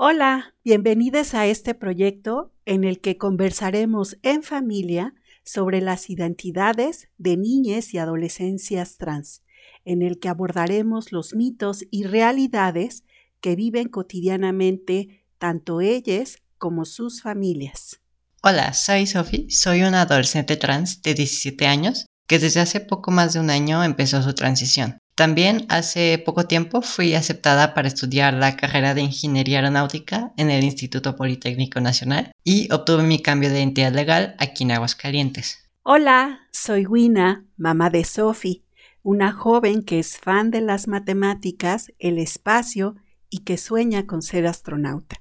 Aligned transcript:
Hola, 0.00 0.54
bienvenidos 0.62 1.34
a 1.34 1.46
este 1.46 1.74
proyecto 1.74 2.52
en 2.66 2.84
el 2.84 3.00
que 3.00 3.18
conversaremos 3.18 4.16
en 4.22 4.44
familia 4.44 5.12
sobre 5.42 5.80
las 5.80 6.08
identidades 6.08 7.08
de 7.18 7.36
niñas 7.36 7.92
y 7.94 7.98
adolescencias 7.98 8.96
trans, 8.96 9.42
en 9.84 10.02
el 10.02 10.20
que 10.20 10.28
abordaremos 10.28 11.10
los 11.10 11.34
mitos 11.34 11.84
y 11.90 12.04
realidades 12.04 13.02
que 13.40 13.56
viven 13.56 13.88
cotidianamente 13.88 15.24
tanto 15.36 15.80
ellas 15.80 16.38
como 16.58 16.84
sus 16.84 17.20
familias. 17.20 17.98
Hola, 18.44 18.74
soy 18.74 19.04
Sophie, 19.04 19.50
soy 19.50 19.82
una 19.82 20.02
adolescente 20.02 20.56
trans 20.56 21.02
de 21.02 21.14
17 21.14 21.66
años 21.66 22.06
que 22.28 22.38
desde 22.38 22.60
hace 22.60 22.78
poco 22.78 23.10
más 23.10 23.32
de 23.32 23.40
un 23.40 23.50
año 23.50 23.82
empezó 23.82 24.22
su 24.22 24.32
transición. 24.32 25.00
También 25.18 25.66
hace 25.68 26.22
poco 26.24 26.46
tiempo 26.46 26.80
fui 26.80 27.14
aceptada 27.14 27.74
para 27.74 27.88
estudiar 27.88 28.34
la 28.34 28.54
carrera 28.54 28.94
de 28.94 29.00
Ingeniería 29.00 29.58
Aeronáutica 29.58 30.32
en 30.36 30.48
el 30.48 30.62
Instituto 30.62 31.16
Politécnico 31.16 31.80
Nacional 31.80 32.30
y 32.44 32.72
obtuve 32.72 33.02
mi 33.02 33.20
cambio 33.20 33.50
de 33.50 33.58
identidad 33.58 33.92
legal 33.92 34.36
aquí 34.38 34.62
en 34.62 34.70
Aguascalientes. 34.70 35.68
Hola, 35.82 36.42
soy 36.52 36.86
Wina, 36.86 37.44
mamá 37.56 37.90
de 37.90 38.04
Sophie, 38.04 38.62
una 39.02 39.32
joven 39.32 39.82
que 39.82 39.98
es 39.98 40.18
fan 40.18 40.52
de 40.52 40.60
las 40.60 40.86
matemáticas, 40.86 41.92
el 41.98 42.18
espacio 42.18 42.94
y 43.28 43.38
que 43.38 43.56
sueña 43.56 44.06
con 44.06 44.22
ser 44.22 44.46
astronauta. 44.46 45.16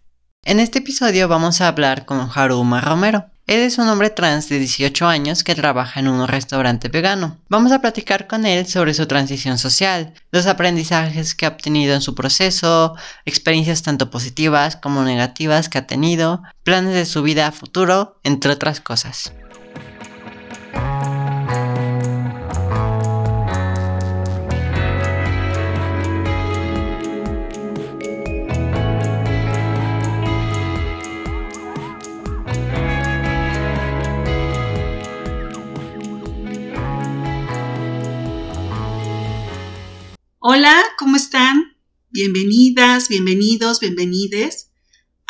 En 0.48 0.62
este 0.62 0.80
episodio 0.80 1.28
vamos 1.28 1.60
a 1.60 1.68
hablar 1.68 2.06
con 2.06 2.30
Haruma 2.34 2.80
Romero. 2.80 3.26
Él 3.48 3.60
es 3.60 3.80
un 3.80 3.90
hombre 3.90 4.10
trans 4.10 4.48
de 4.48 4.60
18 4.60 5.06
años 5.06 5.44
que 5.44 5.56
trabaja 5.56 6.00
en 6.00 6.08
un 6.08 6.26
restaurante 6.26 6.88
vegano. 6.88 7.36
Vamos 7.50 7.74
a 7.74 7.82
platicar 7.82 8.28
con 8.28 8.46
él 8.46 8.66
sobre 8.66 8.94
su 8.94 9.08
transición 9.08 9.58
social, 9.58 10.14
los 10.32 10.48
aprendizajes 10.48 11.36
que 11.36 11.46
ha 11.46 11.50
obtenido 11.50 11.94
en 11.94 12.00
su 12.00 12.16
proceso, 12.16 12.96
experiencias 13.26 13.84
tanto 13.84 14.10
positivas 14.10 14.78
como 14.78 15.04
negativas 15.04 15.68
que 15.68 15.80
ha 15.80 15.86
tenido, 15.86 16.42
planes 16.64 16.94
de 16.94 17.06
su 17.06 17.24
vida 17.24 17.48
a 17.48 17.52
futuro, 17.52 18.18
entre 18.24 18.52
otras 18.52 18.80
cosas. 18.80 19.34
Bienvenidas, 42.18 43.10
bienvenidos, 43.10 43.80
bienvenides 43.80 44.72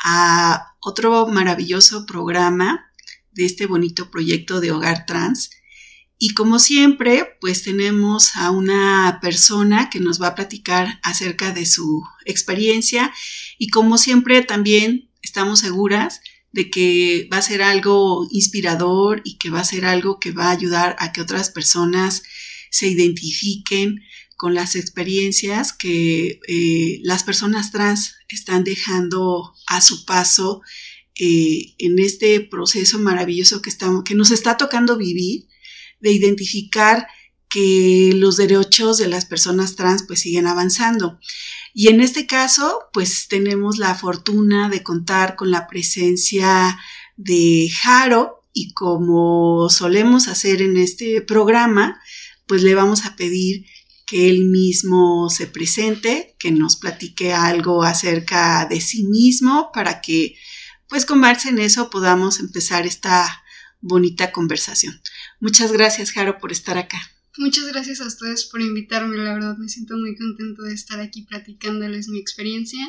a 0.06 0.74
otro 0.80 1.28
maravilloso 1.28 2.06
programa 2.06 2.90
de 3.34 3.44
este 3.44 3.66
bonito 3.66 4.10
proyecto 4.10 4.62
de 4.62 4.72
Hogar 4.72 5.06
Trans. 5.06 5.50
Y 6.18 6.34
como 6.34 6.60
siempre, 6.60 7.36
pues 7.42 7.64
tenemos 7.64 8.38
a 8.38 8.52
una 8.52 9.20
persona 9.22 9.90
que 9.90 10.00
nos 10.00 10.22
va 10.22 10.28
a 10.28 10.36
platicar 10.36 11.02
acerca 11.04 11.52
de 11.52 11.66
su 11.66 12.06
experiencia 12.24 13.14
y 13.58 13.68
como 13.68 13.98
siempre 13.98 14.42
también 14.42 15.12
estamos 15.22 15.60
seguras 15.60 16.22
de 16.54 16.70
que 16.70 17.28
va 17.30 17.40
a 17.40 17.42
ser 17.42 17.64
algo 17.64 18.30
inspirador 18.32 19.22
y 19.26 19.38
que 19.40 19.50
va 19.50 19.60
a 19.60 19.66
ser 19.66 19.84
algo 19.84 20.22
que 20.22 20.32
va 20.32 20.46
a 20.46 20.52
ayudar 20.52 20.96
a 21.00 21.12
que 21.12 21.20
otras 21.20 21.50
personas 21.50 22.24
se 22.72 22.88
identifiquen 22.88 24.00
con 24.38 24.54
las 24.54 24.76
experiencias 24.76 25.74
que 25.74 26.40
eh, 26.48 27.00
las 27.04 27.24
personas 27.24 27.72
trans 27.72 28.16
están 28.30 28.64
dejando 28.64 29.54
a 29.66 29.82
su 29.82 30.06
paso 30.06 30.62
eh, 31.20 31.74
en 31.80 31.98
este 31.98 32.40
proceso 32.42 33.00
maravilloso 33.00 33.62
que, 33.62 33.72
estamos, 33.72 34.04
que 34.04 34.14
nos 34.14 34.30
está 34.30 34.56
tocando 34.56 34.98
vivir, 34.98 35.48
de 36.00 36.12
identificar 36.12 37.08
que 37.50 38.12
los 38.16 38.38
derechos 38.38 39.00
de 39.00 39.08
las 39.08 39.26
personas 39.26 39.76
trans 39.76 40.04
pues 40.04 40.20
siguen 40.20 40.46
avanzando. 40.46 41.20
Y 41.74 41.88
en 41.88 42.02
este 42.02 42.28
caso, 42.28 42.82
pues 42.94 43.28
tenemos 43.28 43.78
la 43.80 43.96
fortuna 43.96 44.70
de 44.70 44.84
contar 44.84 45.36
con 45.36 45.50
la 45.50 45.68
presencia 45.68 46.78
de 47.16 47.70
Jaro 47.82 48.44
y 48.54 48.74
como 48.74 49.70
solemos 49.70 50.28
hacer 50.28 50.62
en 50.62 50.78
este 50.78 51.22
programa, 51.22 52.00
pues 52.48 52.64
le 52.64 52.76
vamos 52.76 53.06
a 53.06 53.16
pedir 53.16 53.66
que 54.08 54.30
él 54.30 54.46
mismo 54.46 55.30
se 55.30 55.48
presente, 55.48 56.34
que 56.40 56.50
nos 56.50 56.78
platique 56.78 57.34
algo 57.34 57.84
acerca 57.84 58.66
de 58.68 58.80
sí 58.80 59.04
mismo 59.04 59.70
para 59.74 60.02
que 60.02 60.36
pues 60.88 61.06
con 61.06 61.20
base 61.20 61.50
en 61.50 61.60
eso 61.60 61.90
podamos 61.90 62.40
empezar 62.40 62.88
esta 62.88 63.44
bonita 63.82 64.32
conversación. 64.32 65.00
Muchas 65.42 65.74
gracias, 65.74 66.12
Jaro, 66.12 66.40
por 66.40 66.54
estar 66.54 66.78
acá. 66.78 67.00
Muchas 67.38 67.68
gracias 67.68 68.00
a 68.00 68.08
ustedes 68.08 68.46
por 68.46 68.62
invitarme, 68.62 69.18
la 69.18 69.34
verdad 69.34 69.58
me 69.58 69.68
siento 69.68 69.98
muy 69.98 70.16
contento 70.16 70.64
de 70.64 70.74
estar 70.74 71.02
aquí 71.02 71.24
platicándoles 71.24 72.08
mi 72.08 72.18
experiencia. 72.18 72.80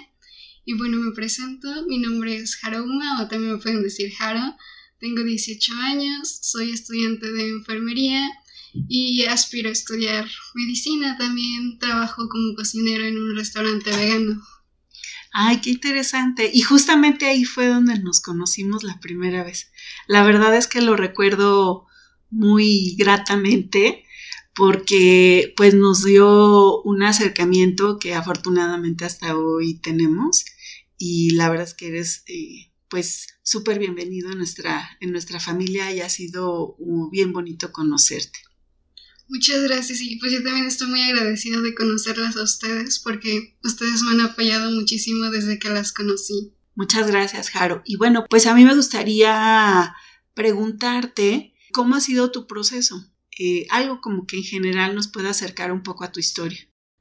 Y 0.65 0.75
bueno, 0.75 0.99
me 0.99 1.11
presento, 1.11 1.69
mi 1.89 1.99
nombre 1.99 2.37
es 2.37 2.59
Uma, 2.62 3.23
o 3.23 3.27
también 3.27 3.55
me 3.55 3.59
pueden 3.59 3.83
decir 3.83 4.12
Jaro, 4.15 4.57
tengo 5.01 5.25
18 5.25 5.73
años, 5.83 6.39
soy 6.43 6.71
estudiante 6.71 7.33
de 7.33 7.49
enfermería 7.49 8.25
y 8.73 9.25
aspiro 9.25 9.69
a 9.69 9.73
estudiar 9.73 10.27
medicina. 10.55 11.17
También 11.19 11.79
trabajo 11.79 12.29
como 12.29 12.55
cocinero 12.55 13.05
en 13.05 13.19
un 13.19 13.37
restaurante 13.37 13.91
vegano. 13.91 14.43
Ay, 15.33 15.61
qué 15.61 15.71
interesante. 15.71 16.51
Y 16.53 16.62
justamente 16.62 17.27
ahí 17.27 17.45
fue 17.45 17.67
donde 17.69 17.99
nos 17.99 18.21
conocimos 18.21 18.83
la 18.83 18.99
primera 19.01 19.45
vez. 19.45 19.71
La 20.07 20.23
verdad 20.23 20.57
es 20.57 20.67
que 20.67 20.81
lo 20.81 20.97
recuerdo 20.97 21.87
muy 22.31 22.97
gratamente 22.97 24.05
porque 24.55 25.55
pues 25.57 25.75
nos 25.75 26.05
dio 26.05 26.83
un 26.83 27.03
acercamiento 27.03 27.99
que 27.99 28.15
afortunadamente 28.15 29.05
hasta 29.05 29.37
hoy 29.37 29.78
tenemos 29.78 30.45
y 30.97 31.31
la 31.31 31.49
verdad 31.49 31.69
es 31.69 31.75
que 31.75 31.87
eres 31.87 32.25
eh, 32.27 32.73
pues 32.89 33.28
súper 33.43 33.78
bienvenido 33.78 34.33
en 34.33 34.39
nuestra, 34.39 34.99
en 35.01 35.12
nuestra 35.12 35.41
familia 35.41 35.93
y 35.93 36.01
ha 36.01 36.09
sido 36.09 36.75
uh, 36.78 37.11
bien 37.11 37.33
bonito 37.33 37.71
conocerte. 37.71 38.41
Muchas 39.28 39.62
gracias 39.62 40.00
y 40.00 40.16
pues 40.16 40.33
yo 40.33 40.43
también 40.43 40.66
estoy 40.66 40.89
muy 40.89 41.03
agradecida 41.03 41.61
de 41.61 41.75
conocerlas 41.75 42.37
a 42.37 42.43
ustedes 42.43 42.99
porque 42.99 43.59
ustedes 43.62 44.03
me 44.03 44.12
han 44.12 44.21
apoyado 44.22 44.71
muchísimo 44.71 45.31
desde 45.31 45.59
que 45.59 45.69
las 45.69 45.93
conocí. 45.93 46.55
Muchas 46.75 47.11
gracias, 47.11 47.50
Jaro. 47.50 47.83
Y 47.84 47.97
bueno, 47.97 48.25
pues 48.31 48.47
a 48.47 48.55
mí 48.55 48.65
me 48.65 48.75
gustaría 48.75 49.94
preguntarte 50.34 51.53
cómo 51.72 51.97
ha 51.97 52.00
sido 52.00 52.31
tu 52.31 52.47
proceso. 52.47 53.05
Eh, 53.39 53.66
algo 53.71 54.00
como 54.00 54.27
que 54.27 54.37
en 54.37 54.44
general 54.44 54.94
nos 54.94 55.09
pueda 55.09 55.31
acercar 55.31 55.72
un 55.72 55.83
poco 55.83 56.05
a 56.05 56.12
tu 56.12 56.21
historia. 56.21 56.59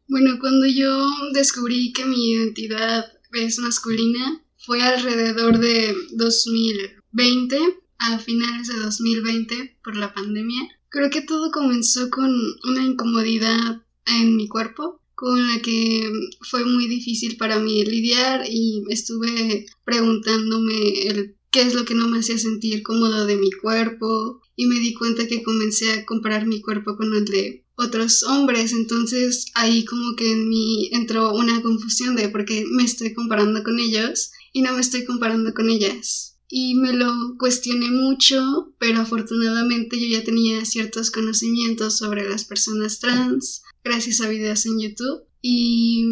Bueno, 0.08 0.38
cuando 0.40 0.66
yo 0.68 1.10
descubrí 1.34 1.94
que 1.94 2.06
mi 2.06 2.32
identidad 2.32 3.06
es 3.34 3.60
masculina 3.60 4.42
fue 4.58 4.82
alrededor 4.82 5.60
de 5.60 5.96
2020, 6.14 7.58
a 8.00 8.20
finales 8.20 8.68
de 8.68 8.80
2020 8.80 9.78
por 9.84 9.96
la 9.96 10.14
pandemia. 10.14 10.77
Creo 10.90 11.10
que 11.10 11.22
todo 11.22 11.52
comenzó 11.52 12.10
con 12.10 12.32
una 12.64 12.84
incomodidad 12.86 13.84
en 14.06 14.36
mi 14.36 14.48
cuerpo 14.48 15.02
con 15.16 15.48
la 15.48 15.62
que 15.62 16.12
fue 16.42 16.64
muy 16.64 16.88
difícil 16.88 17.38
para 17.38 17.60
mí 17.60 17.84
lidiar 17.84 18.46
y 18.48 18.84
estuve 18.90 19.66
preguntándome 19.84 21.08
el 21.08 21.36
qué 21.50 21.64
es 21.64 21.74
lo 21.74 21.86
que 21.86 21.96
no 21.96 22.08
me 22.08 22.20
hacía 22.20 22.38
sentir 22.38 22.84
cómodo 22.84 23.26
de 23.26 23.36
mi 23.36 23.52
cuerpo 23.52 24.42
y 24.56 24.68
me 24.68 24.80
di 24.80 24.94
cuenta 24.94 25.28
que 25.28 25.44
comencé 25.44 25.92
a 25.92 26.06
comparar 26.06 26.46
mi 26.46 26.62
cuerpo 26.62 26.96
con 26.96 27.14
el 27.16 27.26
de 27.26 27.66
otros 27.76 28.24
hombres, 28.24 28.74
entonces 28.74 29.48
ahí 29.56 29.86
como 29.86 30.16
que 30.16 30.32
en 30.32 30.48
mí 30.50 30.90
entró 30.94 31.34
una 31.34 31.62
confusión 31.62 32.16
de 32.16 32.30
por 32.30 32.46
qué 32.46 32.66
me 32.70 32.84
estoy 32.84 33.14
comparando 33.14 33.64
con 33.64 33.80
ellos 33.80 34.32
y 34.54 34.62
no 34.62 34.74
me 34.74 34.82
estoy 34.82 35.04
comparando 35.04 35.54
con 35.54 35.70
ellas 35.70 36.37
y 36.50 36.76
me 36.76 36.94
lo 36.94 37.38
cuestioné 37.38 37.92
mucho, 37.92 38.74
pero 38.80 39.02
afortunadamente 39.02 40.00
yo 40.00 40.08
ya 40.08 40.24
tenía 40.24 40.64
ciertos 40.66 41.12
conocimientos 41.12 41.98
sobre 41.98 42.30
las 42.30 42.46
personas 42.46 43.00
trans 43.00 43.64
gracias 43.84 44.22
a 44.22 44.30
videos 44.30 44.66
en 44.66 44.80
YouTube 44.80 45.24
y 45.42 46.06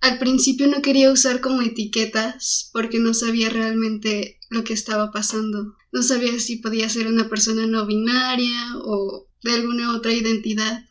al 0.00 0.18
principio 0.18 0.66
no 0.66 0.82
quería 0.82 1.10
usar 1.10 1.40
como 1.40 1.62
etiquetas 1.62 2.70
porque 2.72 2.98
no 2.98 3.14
sabía 3.14 3.48
realmente 3.48 4.38
lo 4.50 4.64
que 4.64 4.74
estaba 4.74 5.10
pasando. 5.10 5.74
No 5.92 6.02
sabía 6.02 6.38
si 6.38 6.56
podía 6.56 6.88
ser 6.88 7.06
una 7.06 7.28
persona 7.28 7.66
no 7.66 7.86
binaria 7.86 8.76
o 8.76 9.26
de 9.42 9.52
alguna 9.52 9.96
otra 9.96 10.12
identidad. 10.12 10.84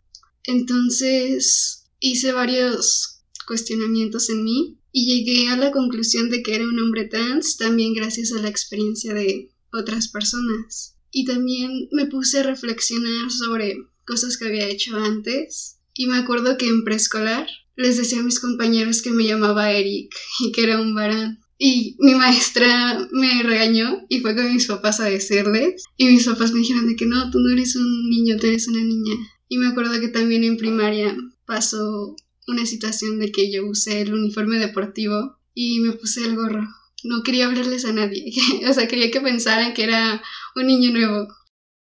Entonces 0.44 1.88
hice 2.00 2.31
varios 2.31 3.24
cuestionamientos 3.45 4.30
en 4.30 4.44
mí 4.44 4.80
y 4.97 5.25
llegué 5.25 5.50
a 5.50 5.57
la 5.57 5.71
conclusión 5.71 6.30
de 6.30 6.42
que 6.42 6.56
era 6.56 6.63
un 6.63 6.80
hombre 6.80 7.03
trans 7.03 7.57
también 7.57 7.94
gracias 7.94 8.31
a 8.31 8.42
la 8.42 8.47
experiencia 8.47 9.13
de 9.13 9.51
otras 9.74 10.07
personas. 10.07 10.95
Y 11.12 11.25
también 11.25 11.89
me 11.92 12.06
puse 12.06 12.39
a 12.39 12.44
reflexionar 12.44 13.30
sobre 13.30 13.75
cosas 14.06 14.38
que 14.38 14.47
había 14.47 14.69
hecho 14.69 14.95
antes. 14.95 15.80
Y 15.94 16.07
me 16.07 16.15
acuerdo 16.15 16.57
que 16.57 16.69
en 16.69 16.86
preescolar 16.86 17.45
les 17.75 17.97
decía 17.97 18.19
a 18.19 18.24
mis 18.24 18.39
compañeros 18.39 19.01
que 19.01 19.12
me 19.12 19.25
llamaba 19.25 19.69
Eric 19.69 20.15
y 20.39 20.53
que 20.53 20.63
era 20.63 20.80
un 20.80 20.95
varón. 20.95 21.39
Y 21.57 21.98
mi 22.00 22.15
maestra 22.15 23.06
me 23.12 23.44
regañó 23.44 24.06
y 24.07 24.21
fue 24.21 24.33
con 24.33 24.53
mis 24.53 24.68
papás 24.68 25.01
a 25.01 25.09
decirles. 25.09 25.83
Y 25.98 26.06
mis 26.06 26.25
papás 26.25 26.53
me 26.53 26.59
dijeron 26.59 26.88
de 26.88 26.95
que 26.95 27.06
no, 27.06 27.30
tú 27.31 27.39
no 27.39 27.51
eres 27.51 27.75
un 27.75 28.09
niño, 28.09 28.38
tú 28.39 28.48
eres 28.48 28.69
una 28.69 28.80
niña. 28.80 29.15
Y 29.50 29.57
me 29.57 29.68
acuerdo 29.68 30.00
que 30.00 30.07
también 30.07 30.45
en 30.45 30.56
primaria 30.56 31.18
pasó 31.45 32.15
una 32.47 32.65
situación 32.65 33.19
de 33.19 33.31
que 33.31 33.51
yo 33.51 33.65
usé 33.65 34.01
el 34.01 34.13
uniforme 34.13 34.57
deportivo 34.57 35.38
y 35.53 35.80
me 35.80 35.94
puse 35.94 36.25
el 36.25 36.36
gorro. 36.36 36.68
No 37.03 37.24
quería 37.24 37.47
hablarles 37.47 37.86
a 37.86 37.94
nadie, 37.94 38.31
o 38.69 38.74
sea, 38.74 38.88
quería 38.88 39.12
que 39.12 39.21
pensaran 39.21 39.74
que 39.74 39.83
era 39.83 40.21
un 40.56 40.68
niño 40.68 40.92
nuevo. 40.92 41.27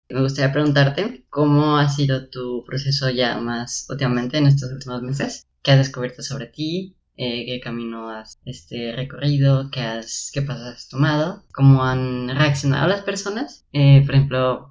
Me 0.09 0.21
gustaría 0.21 0.53
preguntarte 0.53 1.27
cómo 1.31 1.79
ha 1.79 1.89
sido 1.89 2.29
tu 2.29 2.63
proceso 2.65 3.11
ya 3.11 3.39
más 3.39 3.87
últimamente 3.89 4.39
en 4.39 4.47
estos 4.47 4.71
últimos 4.71 5.03
meses. 5.03 5.47
¿Qué 5.63 5.73
has 5.73 5.79
descubierto 5.79 6.23
sobre 6.23 6.47
ti? 6.47 6.97
Eh, 7.17 7.45
¿Qué 7.47 7.61
camino 7.61 8.11
has 8.11 8.39
este, 8.45 8.93
recorrido? 8.95 9.71
¿Qué, 9.71 9.81
has, 9.81 10.31
¿Qué 10.33 10.43
pasos 10.43 10.67
has 10.67 10.89
tomado? 10.89 11.45
¿Cómo 11.53 11.83
han 11.83 12.29
reaccionado 12.29 12.87
las 12.87 13.03
personas? 13.03 13.67
Eh, 13.73 14.03
por 14.05 14.15
ejemplo, 14.15 14.71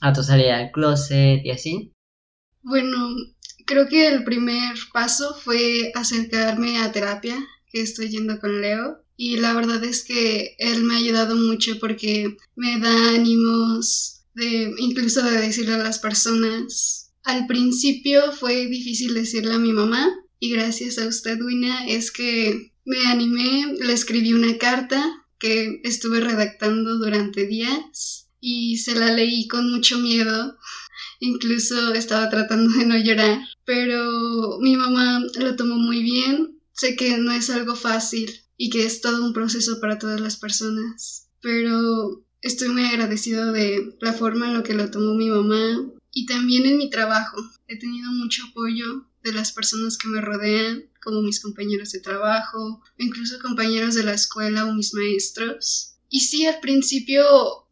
a 0.00 0.12
tu 0.12 0.22
salida 0.22 0.58
al 0.58 0.72
closet 0.72 1.40
y 1.44 1.50
así. 1.50 1.94
Bueno, 2.62 3.14
creo 3.68 3.86
que 3.86 4.08
el 4.08 4.24
primer 4.24 4.74
paso 4.92 5.36
fue 5.44 5.92
acercarme 5.94 6.78
a 6.78 6.90
terapia, 6.90 7.36
que 7.70 7.82
estoy 7.82 8.08
yendo 8.08 8.40
con 8.40 8.62
Leo. 8.62 9.04
Y 9.16 9.36
la 9.36 9.52
verdad 9.52 9.84
es 9.84 10.04
que 10.04 10.56
él 10.58 10.84
me 10.84 10.94
ha 10.94 10.98
ayudado 10.98 11.36
mucho 11.36 11.78
porque 11.78 12.36
me 12.56 12.80
da 12.80 13.10
ánimos, 13.10 14.22
de 14.34 14.74
incluso 14.78 15.22
de 15.22 15.42
decirle 15.42 15.74
a 15.74 15.78
las 15.78 15.98
personas. 15.98 17.12
Al 17.24 17.46
principio 17.46 18.32
fue 18.32 18.66
difícil 18.66 19.12
decirle 19.12 19.54
a 19.54 19.58
mi 19.58 19.72
mamá 19.72 20.08
y 20.40 20.50
gracias 20.50 20.98
a 20.98 21.06
usted, 21.06 21.38
Wina, 21.42 21.86
es 21.86 22.10
que 22.10 22.72
me 22.86 23.06
animé, 23.06 23.74
le 23.80 23.92
escribí 23.92 24.32
una 24.32 24.56
carta 24.56 25.26
que 25.38 25.80
estuve 25.84 26.20
redactando 26.20 26.96
durante 26.96 27.46
días 27.46 28.28
y 28.40 28.78
se 28.78 28.94
la 28.94 29.12
leí 29.12 29.46
con 29.48 29.70
mucho 29.70 29.98
miedo. 29.98 30.56
Incluso 31.20 31.94
estaba 31.94 32.28
tratando 32.30 32.72
de 32.78 32.86
no 32.86 32.96
llorar, 32.96 33.40
pero 33.64 34.58
mi 34.60 34.76
mamá 34.76 35.20
lo 35.38 35.56
tomó 35.56 35.76
muy 35.76 36.02
bien. 36.02 36.60
Sé 36.72 36.96
que 36.96 37.18
no 37.18 37.32
es 37.32 37.50
algo 37.50 37.74
fácil 37.74 38.30
y 38.56 38.70
que 38.70 38.84
es 38.84 39.00
todo 39.00 39.24
un 39.24 39.32
proceso 39.32 39.80
para 39.80 39.98
todas 39.98 40.20
las 40.20 40.36
personas, 40.36 41.28
pero 41.40 42.24
Estoy 42.40 42.68
muy 42.68 42.84
agradecido 42.84 43.52
de 43.52 43.96
la 44.00 44.12
forma 44.12 44.46
en 44.46 44.54
la 44.54 44.62
que 44.62 44.72
lo 44.72 44.90
tomó 44.92 45.14
mi 45.14 45.28
mamá 45.28 45.90
y 46.12 46.26
también 46.26 46.66
en 46.66 46.78
mi 46.78 46.88
trabajo. 46.88 47.36
He 47.66 47.76
tenido 47.76 48.12
mucho 48.12 48.44
apoyo 48.48 49.06
de 49.24 49.32
las 49.32 49.50
personas 49.50 49.98
que 49.98 50.06
me 50.06 50.20
rodean, 50.20 50.84
como 51.02 51.20
mis 51.20 51.40
compañeros 51.40 51.90
de 51.90 52.00
trabajo, 52.00 52.80
incluso 52.96 53.40
compañeros 53.40 53.96
de 53.96 54.04
la 54.04 54.14
escuela 54.14 54.66
o 54.66 54.72
mis 54.72 54.94
maestros. 54.94 55.96
Y 56.08 56.20
sí, 56.20 56.46
al 56.46 56.60
principio 56.60 57.24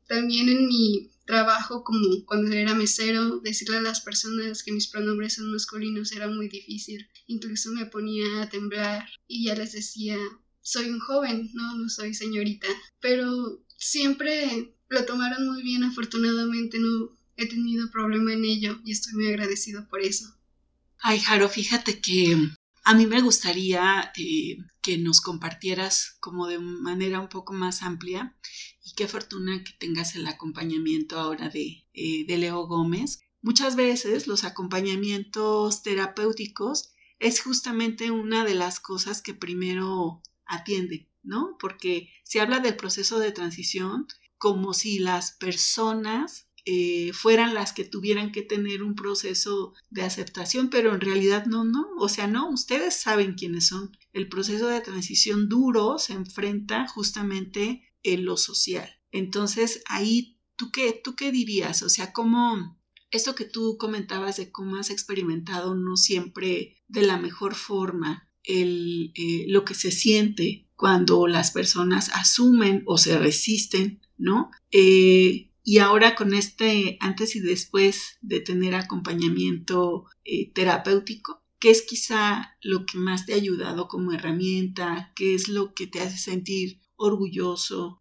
también 0.08 0.48
en 0.48 0.66
mi 0.66 1.10
trabajo, 1.26 1.84
como 1.84 2.24
cuando 2.24 2.50
era 2.52 2.74
mesero, 2.74 3.40
decirle 3.40 3.78
a 3.78 3.82
las 3.82 4.00
personas 4.00 4.62
que 4.62 4.72
mis 4.72 4.88
pronombres 4.88 5.34
son 5.34 5.52
masculinos 5.52 6.12
era 6.12 6.28
muy 6.28 6.48
difícil. 6.48 7.06
Incluso 7.26 7.72
me 7.72 7.86
ponía 7.86 8.42
a 8.42 8.48
temblar 8.48 9.06
y 9.26 9.46
ya 9.46 9.54
les 9.54 9.72
decía, 9.72 10.16
soy 10.62 10.88
un 10.88 11.00
joven, 11.00 11.50
no, 11.52 11.76
no 11.76 11.88
soy 11.88 12.14
señorita. 12.14 12.68
Pero 13.00 13.62
siempre 13.76 14.74
lo 14.88 15.04
tomaron 15.04 15.46
muy 15.46 15.62
bien, 15.62 15.84
afortunadamente 15.84 16.78
no 16.78 17.18
he 17.36 17.46
tenido 17.46 17.90
problema 17.90 18.32
en 18.32 18.44
ello 18.44 18.80
y 18.84 18.92
estoy 18.92 19.14
muy 19.14 19.26
agradecido 19.28 19.86
por 19.88 20.00
eso. 20.00 20.26
Ay, 20.98 21.20
Jaro, 21.20 21.48
fíjate 21.48 22.00
que 22.00 22.36
a 22.86 22.94
mí 22.94 23.04
me 23.06 23.20
gustaría 23.20 24.12
eh, 24.16 24.58
que 24.80 24.96
nos 24.96 25.20
compartieras 25.20 26.16
como 26.20 26.46
de 26.46 26.60
manera 26.60 27.18
un 27.18 27.28
poco 27.28 27.52
más 27.52 27.82
amplia 27.82 28.36
y 28.84 28.94
qué 28.94 29.08
fortuna 29.08 29.64
que 29.64 29.72
tengas 29.72 30.14
el 30.14 30.24
acompañamiento 30.28 31.18
ahora 31.18 31.48
de, 31.48 31.84
eh, 31.94 32.24
de 32.26 32.38
Leo 32.38 32.68
Gómez. 32.68 33.22
Muchas 33.42 33.74
veces 33.74 34.28
los 34.28 34.44
acompañamientos 34.44 35.82
terapéuticos 35.82 36.94
es 37.18 37.40
justamente 37.40 38.12
una 38.12 38.44
de 38.44 38.54
las 38.54 38.78
cosas 38.78 39.20
que 39.20 39.34
primero 39.34 40.22
atiende 40.44 41.10
¿no? 41.24 41.56
Porque 41.58 42.08
se 42.22 42.40
habla 42.40 42.60
del 42.60 42.76
proceso 42.76 43.18
de 43.18 43.32
transición 43.32 44.06
como 44.38 44.74
si 44.74 45.00
las 45.00 45.32
personas 45.32 46.45
eh, 46.68 47.12
fueran 47.12 47.54
las 47.54 47.72
que 47.72 47.84
tuvieran 47.84 48.32
que 48.32 48.42
tener 48.42 48.82
un 48.82 48.96
proceso 48.96 49.72
de 49.88 50.02
aceptación, 50.02 50.68
pero 50.68 50.92
en 50.92 51.00
realidad 51.00 51.46
no, 51.46 51.62
no, 51.62 51.86
o 51.96 52.08
sea, 52.08 52.26
no, 52.26 52.50
ustedes 52.50 52.96
saben 52.96 53.34
quiénes 53.34 53.68
son. 53.68 53.96
El 54.12 54.28
proceso 54.28 54.66
de 54.66 54.80
transición 54.80 55.48
duro 55.48 56.00
se 56.00 56.14
enfrenta 56.14 56.88
justamente 56.88 57.94
en 58.02 58.24
lo 58.24 58.36
social. 58.36 58.90
Entonces, 59.12 59.84
ahí, 59.86 60.40
¿tú 60.56 60.72
qué, 60.72 60.92
tú 60.92 61.14
qué 61.14 61.30
dirías? 61.30 61.84
O 61.84 61.88
sea, 61.88 62.12
¿cómo, 62.12 62.76
esto 63.12 63.36
que 63.36 63.44
tú 63.44 63.76
comentabas 63.78 64.36
de 64.36 64.50
cómo 64.50 64.74
has 64.74 64.90
experimentado 64.90 65.76
no 65.76 65.96
siempre 65.96 66.82
de 66.88 67.02
la 67.02 67.16
mejor 67.16 67.54
forma 67.54 68.28
el, 68.42 69.12
eh, 69.14 69.44
lo 69.46 69.64
que 69.64 69.74
se 69.74 69.92
siente 69.92 70.68
cuando 70.74 71.28
las 71.28 71.52
personas 71.52 72.10
asumen 72.12 72.82
o 72.86 72.98
se 72.98 73.18
resisten, 73.20 74.00
¿no? 74.18 74.50
Eh, 74.72 75.52
y 75.68 75.78
ahora 75.78 76.14
con 76.14 76.32
este 76.32 76.96
antes 77.00 77.34
y 77.34 77.40
después 77.40 78.18
de 78.20 78.38
tener 78.38 78.76
acompañamiento 78.76 80.04
eh, 80.24 80.52
terapéutico, 80.52 81.42
¿qué 81.58 81.70
es 81.72 81.82
quizá 81.82 82.56
lo 82.62 82.86
que 82.86 82.98
más 82.98 83.26
te 83.26 83.32
ha 83.32 83.36
ayudado 83.36 83.88
como 83.88 84.12
herramienta? 84.12 85.12
¿Qué 85.16 85.34
es 85.34 85.48
lo 85.48 85.74
que 85.74 85.88
te 85.88 86.00
hace 86.00 86.18
sentir 86.18 86.78
orgulloso? 86.94 88.00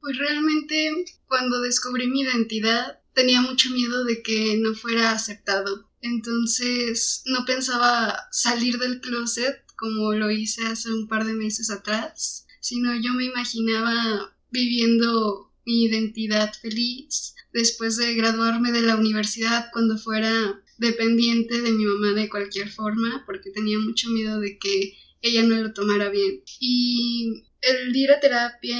Pues 0.00 0.16
realmente 0.16 1.04
cuando 1.26 1.60
descubrí 1.60 2.06
mi 2.06 2.22
identidad 2.22 3.02
tenía 3.12 3.42
mucho 3.42 3.70
miedo 3.72 4.04
de 4.04 4.22
que 4.22 4.56
no 4.56 4.72
fuera 4.72 5.12
aceptado. 5.12 5.90
Entonces 6.00 7.24
no 7.26 7.44
pensaba 7.44 8.20
salir 8.32 8.78
del 8.78 9.02
closet 9.02 9.66
como 9.76 10.14
lo 10.14 10.30
hice 10.30 10.64
hace 10.64 10.90
un 10.90 11.08
par 11.08 11.26
de 11.26 11.34
meses 11.34 11.68
atrás, 11.68 12.46
sino 12.62 12.98
yo 12.98 13.12
me 13.12 13.26
imaginaba 13.26 14.34
viviendo 14.50 15.45
mi 15.66 15.84
identidad 15.84 16.52
feliz 16.54 17.34
después 17.52 17.96
de 17.96 18.14
graduarme 18.14 18.72
de 18.72 18.82
la 18.82 18.96
universidad 18.96 19.68
cuando 19.72 19.98
fuera 19.98 20.62
dependiente 20.78 21.60
de 21.60 21.72
mi 21.72 21.84
mamá 21.84 22.12
de 22.12 22.28
cualquier 22.28 22.70
forma, 22.70 23.24
porque 23.26 23.50
tenía 23.50 23.78
mucho 23.78 24.08
miedo 24.10 24.40
de 24.40 24.58
que 24.58 24.96
ella 25.22 25.42
no 25.42 25.56
lo 25.56 25.72
tomara 25.72 26.08
bien. 26.08 26.42
Y 26.60 27.44
el 27.62 27.94
ir 27.96 28.12
a 28.12 28.20
terapia 28.20 28.78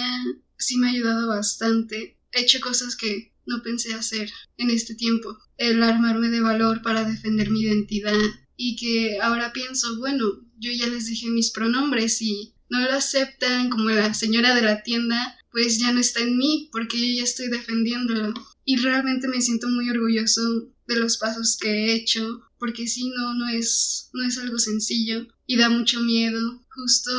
sí 0.59 0.77
me 0.77 0.89
ha 0.89 0.91
ayudado 0.91 1.29
bastante. 1.29 2.19
He 2.33 2.43
hecho 2.43 2.61
cosas 2.61 2.97
que 2.97 3.33
no 3.47 3.63
pensé 3.63 3.95
hacer 3.95 4.31
en 4.57 4.71
este 4.71 4.95
tiempo. 4.95 5.37
El 5.57 5.83
armarme 5.83 6.29
de 6.29 6.41
valor 6.41 6.83
para 6.83 7.05
defender 7.05 7.51
mi 7.51 7.63
identidad 7.63 8.21
y 8.57 8.77
que 8.77 9.19
ahora 9.21 9.53
pienso, 9.53 9.99
bueno, 9.99 10.25
yo 10.59 10.71
ya 10.73 10.87
les 10.87 11.07
dije 11.07 11.29
mis 11.29 11.51
pronombres 11.51 12.21
y 12.23 12.55
no 12.69 12.81
lo 12.81 12.93
aceptan 12.93 13.71
como 13.71 13.91
la 13.91 14.13
señora 14.15 14.55
de 14.55 14.63
la 14.63 14.83
tienda, 14.83 15.36
pues 15.57 15.79
ya 15.79 15.91
no 15.91 16.01
está 16.01 16.21
en 16.21 16.37
mí 16.37 16.69
porque 16.71 17.17
ya 17.17 17.23
estoy 17.23 17.49
defendiéndolo. 17.49 18.35
Y 18.67 18.77
realmente 18.77 19.27
me 19.27 19.41
siento 19.41 19.71
muy 19.71 19.89
orgulloso 19.89 20.43
de 20.87 20.97
los 20.97 21.17
pasos 21.17 21.57
que 21.59 21.71
he 21.71 21.95
hecho, 21.95 22.43
porque 22.59 22.87
si 22.87 23.09
no, 23.09 23.33
no 23.33 23.49
es, 23.49 24.11
no 24.13 24.23
es 24.27 24.37
algo 24.37 24.59
sencillo 24.59 25.27
y 25.47 25.57
da 25.57 25.71
mucho 25.71 26.03
miedo. 26.03 26.63
Justo 26.69 27.11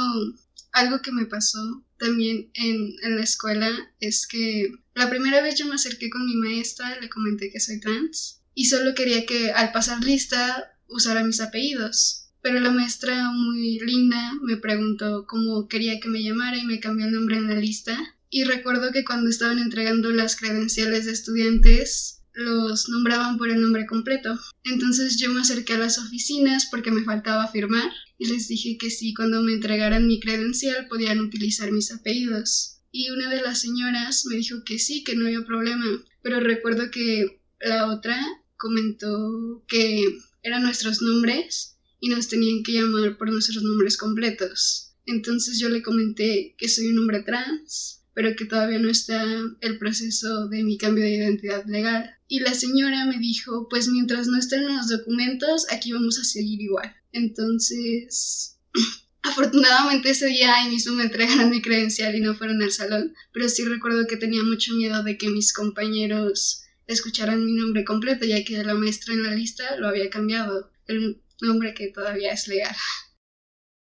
algo 0.71 1.01
que 1.01 1.11
me 1.11 1.25
pasó 1.25 1.83
también 1.97 2.51
en, 2.53 2.93
en 3.01 3.15
la 3.15 3.23
escuela 3.23 3.71
es 3.99 4.27
que 4.27 4.71
la 4.93 5.09
primera 5.09 5.41
vez 5.41 5.55
yo 5.55 5.65
me 5.65 5.73
acerqué 5.73 6.11
con 6.11 6.27
mi 6.27 6.35
maestra, 6.35 7.01
le 7.01 7.09
comenté 7.09 7.49
que 7.49 7.59
soy 7.59 7.79
trans 7.79 8.43
y 8.53 8.65
solo 8.65 8.93
quería 8.93 9.25
que 9.25 9.51
al 9.51 9.71
pasar 9.71 10.03
lista 10.03 10.77
usara 10.87 11.23
mis 11.23 11.41
apellidos 11.41 12.25
pero 12.43 12.59
la 12.59 12.71
maestra 12.71 13.31
muy 13.31 13.79
linda 13.79 14.31
me 14.41 14.55
preguntó 14.55 15.25
cómo 15.27 15.67
quería 15.67 15.99
que 15.99 16.07
me 16.07 16.23
llamara 16.23 16.55
y 16.55 16.65
me 16.65 16.79
cambió 16.79 17.07
el 17.07 17.11
nombre 17.11 17.35
en 17.35 17.47
la 17.47 17.55
lista. 17.55 17.97
Y 18.29 18.43
recuerdo 18.43 18.91
que 18.91 19.05
cuando 19.05 19.29
estaban 19.29 19.59
entregando 19.59 20.11
las 20.11 20.35
credenciales 20.35 21.05
de 21.05 21.11
estudiantes, 21.13 22.17
los 22.33 22.87
nombraban 22.89 23.37
por 23.37 23.49
el 23.49 23.61
nombre 23.61 23.85
completo. 23.87 24.37
Entonces 24.63 25.17
yo 25.17 25.31
me 25.31 25.41
acerqué 25.41 25.73
a 25.73 25.79
las 25.79 25.97
oficinas 25.97 26.67
porque 26.69 26.91
me 26.91 27.03
faltaba 27.03 27.47
firmar 27.47 27.91
y 28.17 28.27
les 28.27 28.47
dije 28.47 28.77
que 28.77 28.89
sí, 28.89 29.13
cuando 29.13 29.41
me 29.41 29.53
entregaran 29.53 30.07
mi 30.07 30.19
credencial 30.19 30.87
podían 30.87 31.19
utilizar 31.19 31.71
mis 31.71 31.91
apellidos. 31.91 32.81
Y 32.91 33.09
una 33.09 33.29
de 33.29 33.41
las 33.41 33.61
señoras 33.61 34.25
me 34.25 34.37
dijo 34.37 34.63
que 34.65 34.77
sí, 34.77 35.03
que 35.03 35.15
no 35.15 35.25
había 35.25 35.45
problema, 35.45 35.85
pero 36.21 36.39
recuerdo 36.39 36.91
que 36.91 37.41
la 37.59 37.91
otra 37.91 38.19
comentó 38.57 39.63
que 39.67 40.03
eran 40.43 40.63
nuestros 40.63 41.01
nombres 41.01 41.77
y 41.99 42.09
nos 42.09 42.27
tenían 42.27 42.63
que 42.63 42.73
llamar 42.73 43.17
por 43.17 43.31
nuestros 43.31 43.63
nombres 43.63 43.97
completos. 43.97 44.93
Entonces 45.05 45.59
yo 45.59 45.69
le 45.69 45.81
comenté 45.81 46.55
que 46.57 46.69
soy 46.69 46.87
un 46.87 46.99
hombre 46.99 47.23
trans, 47.23 47.96
pero 48.17 48.35
que 48.35 48.45
todavía 48.45 48.79
no 48.79 48.89
está 48.89 49.23
el 49.61 49.77
proceso 49.77 50.47
de 50.47 50.63
mi 50.63 50.79
cambio 50.79 51.03
de 51.03 51.17
identidad 51.17 51.63
legal. 51.67 52.17
Y 52.27 52.39
la 52.39 52.55
señora 52.55 53.05
me 53.05 53.19
dijo, 53.19 53.67
pues 53.69 53.89
mientras 53.89 54.25
no 54.25 54.39
estén 54.39 54.65
los 54.65 54.89
documentos, 54.89 55.67
aquí 55.71 55.91
vamos 55.91 56.17
a 56.17 56.23
seguir 56.23 56.59
igual. 56.59 56.95
Entonces, 57.11 58.57
Afortunadamente 59.21 60.09
ese 60.09 60.27
día 60.27 60.55
ahí 60.55 60.69
mismo 60.69 60.95
me 60.95 61.03
entregaron 61.03 61.51
mi 61.51 61.61
credencial 61.61 62.15
y 62.15 62.21
no 62.21 62.33
fueron 62.33 62.63
al 62.63 62.71
salón, 62.71 63.13
pero 63.33 63.49
sí 63.49 63.63
recuerdo 63.65 64.07
que 64.07 64.17
tenía 64.17 64.41
mucho 64.41 64.73
miedo 64.73 65.03
de 65.03 65.15
que 65.19 65.29
mis 65.29 65.53
compañeros 65.53 66.63
escucharan 66.87 67.45
mi 67.45 67.53
nombre 67.53 67.85
completo, 67.85 68.25
ya 68.25 68.43
que 68.43 68.63
la 68.63 68.73
maestra 68.73 69.13
en 69.13 69.23
la 69.23 69.35
lista 69.35 69.75
lo 69.77 69.89
había 69.89 70.09
cambiado, 70.09 70.71
el 70.87 71.21
nombre 71.39 71.75
que 71.75 71.89
todavía 71.89 72.31
es 72.31 72.47
legal. 72.47 72.75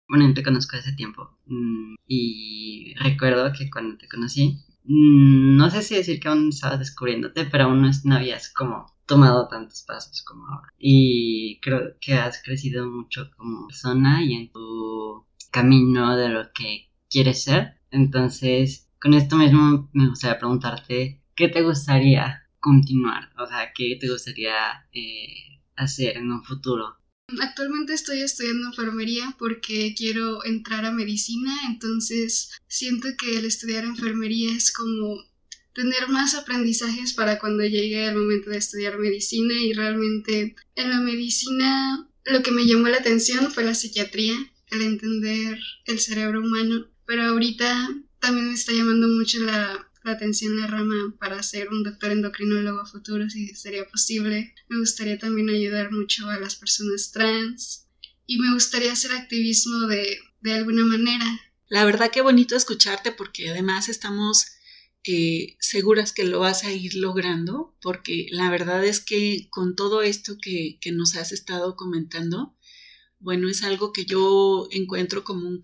Bueno, 0.08 0.34
te 0.34 0.44
conozco 0.44 0.78
hace 0.78 0.94
tiempo 0.94 1.38
mm, 1.48 1.96
y 2.08 2.94
recuerdo 3.00 3.52
que 3.54 3.70
cuando 3.70 3.98
te 3.98 4.08
conocí, 4.08 4.60
mm, 4.86 5.58
no 5.58 5.70
sé 5.70 5.82
si 5.82 5.96
decir 5.96 6.20
que 6.20 6.30
aún 6.30 6.50
estabas 6.50 6.80
descubriéndote, 6.80 7.46
pero 7.46 7.66
aún 7.66 7.90
no 8.04 8.16
habías 8.16 8.52
como 8.54 8.86
tomado 9.06 9.48
tantos 9.48 9.84
pasos 9.84 10.22
como 10.24 10.48
ahora. 10.48 10.74
Y 10.78 11.60
creo 11.62 11.96
que 12.00 12.14
has 12.16 12.42
crecido 12.44 12.88
mucho 12.90 13.32
como 13.36 13.68
persona 13.68 14.24
y 14.24 14.34
en 14.34 14.52
tu 14.52 15.26
camino 15.52 16.16
de 16.16 16.30
lo 16.30 16.52
que 16.54 16.90
quieres 17.10 17.44
ser. 17.44 17.76
Entonces, 17.92 18.90
con 19.02 19.14
esto 19.14 19.36
mismo 19.38 19.90
me 19.94 20.10
gustaría 20.10 20.40
preguntarte, 20.40 21.22
¿qué 21.36 21.48
te 21.50 21.62
gustaría 21.64 22.44
continuar? 22.60 23.30
O 23.40 23.46
sea, 23.48 23.72
¿qué 23.74 23.98
te 24.00 24.10
gustaría 24.10 24.86
eh, 24.94 25.62
hacer 25.76 26.18
en 26.18 26.32
un 26.32 26.44
futuro? 26.44 26.98
Actualmente 27.42 27.94
estoy 27.94 28.22
estudiando 28.22 28.68
enfermería 28.68 29.36
porque 29.38 29.94
quiero 29.98 30.46
entrar 30.46 30.86
a 30.86 30.94
medicina, 30.94 31.54
entonces 31.68 32.52
siento 32.70 33.10
que 33.18 33.38
el 33.38 33.44
estudiar 33.44 33.84
enfermería 33.84 34.56
es 34.56 34.72
como 34.72 35.26
tener 35.74 36.08
más 36.08 36.36
aprendizajes 36.36 37.14
para 37.14 37.38
cuando 37.38 37.64
llegue 37.66 38.08
el 38.08 38.16
momento 38.16 38.50
de 38.50 38.58
estudiar 38.58 38.98
medicina 38.98 39.56
y 39.56 39.74
realmente 39.74 40.56
en 40.76 40.90
la 40.90 41.02
medicina 41.02 42.08
lo 42.24 42.42
que 42.44 42.52
me 42.52 42.66
llamó 42.66 42.88
la 42.88 42.98
atención 42.98 43.52
fue 43.52 43.66
la 43.66 43.76
psiquiatría, 43.76 44.36
el 44.72 44.82
entender 44.84 45.60
el 45.86 46.00
cerebro 46.00 46.40
humano, 46.40 46.88
pero 47.06 47.24
ahorita 47.24 47.90
también 48.20 48.48
me 48.48 48.54
está 48.54 48.72
llamando 48.72 49.10
mucho 49.10 49.40
la 49.40 49.86
atención 50.10 50.60
la 50.60 50.68
rama 50.68 51.16
para 51.20 51.42
ser 51.44 51.70
un 51.70 51.84
doctor 51.84 52.12
endocrinólogo 52.12 52.86
futuro 52.86 53.30
si 53.30 53.48
sería 53.56 53.88
posible. 53.88 54.54
Me 54.70 54.80
gustaría 54.80 55.18
también 55.18 55.50
ayudar 55.50 55.92
mucho 55.92 56.30
a 56.30 56.40
las 56.40 56.56
personas 56.56 57.12
trans 57.12 57.88
y 58.26 58.40
me 58.40 58.54
gustaría 58.54 58.92
hacer 58.92 59.12
activismo 59.12 59.88
de, 59.88 60.18
de 60.42 60.54
alguna 60.54 60.84
manera. 60.84 61.26
La 61.70 61.86
verdad 61.86 62.12
que 62.12 62.22
bonito 62.22 62.56
escucharte 62.56 63.12
porque 63.12 63.50
además 63.50 63.90
estamos 63.90 64.46
eh, 65.04 65.56
seguras 65.60 66.12
que 66.12 66.26
lo 66.26 66.40
vas 66.40 66.64
a 66.64 66.72
ir 66.74 66.96
logrando 66.96 67.78
porque 67.82 68.28
la 68.30 68.50
verdad 68.50 68.84
es 68.84 69.00
que 69.00 69.48
con 69.50 69.76
todo 69.76 70.02
esto 70.02 70.38
que, 70.42 70.78
que 70.82 70.92
nos 70.92 71.16
has 71.16 71.32
estado 71.32 71.76
comentando, 71.76 72.58
bueno, 73.20 73.50
es 73.50 73.64
algo 73.64 73.94
que 73.94 74.06
yo 74.06 74.68
encuentro 74.72 75.24
como 75.24 75.48
un, 75.48 75.62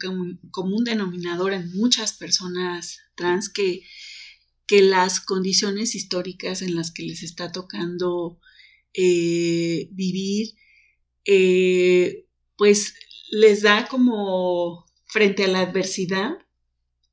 como 0.51 0.75
un 0.75 0.83
denominador 0.83 1.53
en 1.53 1.71
muchas 1.73 2.13
personas 2.13 3.00
trans 3.15 3.50
que 3.50 3.83
que 4.65 4.82
las 4.82 5.20
condiciones 5.20 5.96
históricas 5.96 6.62
en 6.62 6.75
las 6.75 6.91
que 6.91 7.03
les 7.03 7.24
está 7.24 7.51
tocando 7.51 8.39
eh, 8.93 9.89
vivir, 9.91 10.55
eh, 11.25 12.25
pues 12.58 12.93
les 13.32 13.62
da 13.62 13.88
como 13.88 14.86
frente 15.05 15.46
a 15.46 15.48
la 15.48 15.62
adversidad, 15.62 16.32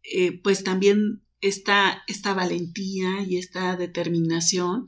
eh, 0.02 0.32
pues 0.42 0.64
también 0.64 1.22
esta, 1.40 2.02
esta 2.06 2.34
valentía 2.34 3.22
y 3.26 3.38
esta 3.38 3.76
determinación 3.76 4.86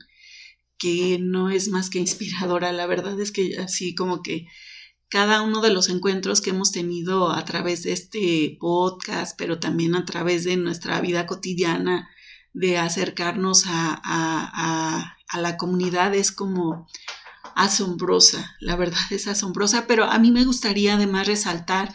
que 0.77 1.17
no 1.19 1.49
es 1.49 1.69
más 1.69 1.89
que 1.89 1.99
inspiradora. 1.99 2.71
La 2.71 2.87
verdad 2.87 3.19
es 3.19 3.31
que 3.31 3.57
así 3.57 3.95
como 3.95 4.21
que 4.21 4.47
cada 5.09 5.43
uno 5.43 5.61
de 5.61 5.71
los 5.71 5.89
encuentros 5.89 6.41
que 6.41 6.49
hemos 6.49 6.71
tenido 6.71 7.31
a 7.31 7.45
través 7.45 7.83
de 7.83 7.93
este 7.93 8.57
podcast, 8.59 9.37
pero 9.37 9.59
también 9.59 9.95
a 9.95 10.05
través 10.05 10.43
de 10.43 10.57
nuestra 10.57 10.99
vida 11.01 11.27
cotidiana, 11.27 12.09
de 12.53 12.77
acercarnos 12.77 13.63
a, 13.67 15.17
la 15.35 15.57
comunidad 15.57 16.13
es 16.13 16.31
como 16.31 16.87
asombrosa, 17.55 18.55
la 18.59 18.75
verdad 18.75 18.99
es 19.09 19.27
asombrosa, 19.27 19.87
pero 19.87 20.05
a 20.05 20.19
mí 20.19 20.31
me 20.31 20.45
gustaría 20.45 20.95
además 20.95 21.27
resaltar 21.27 21.93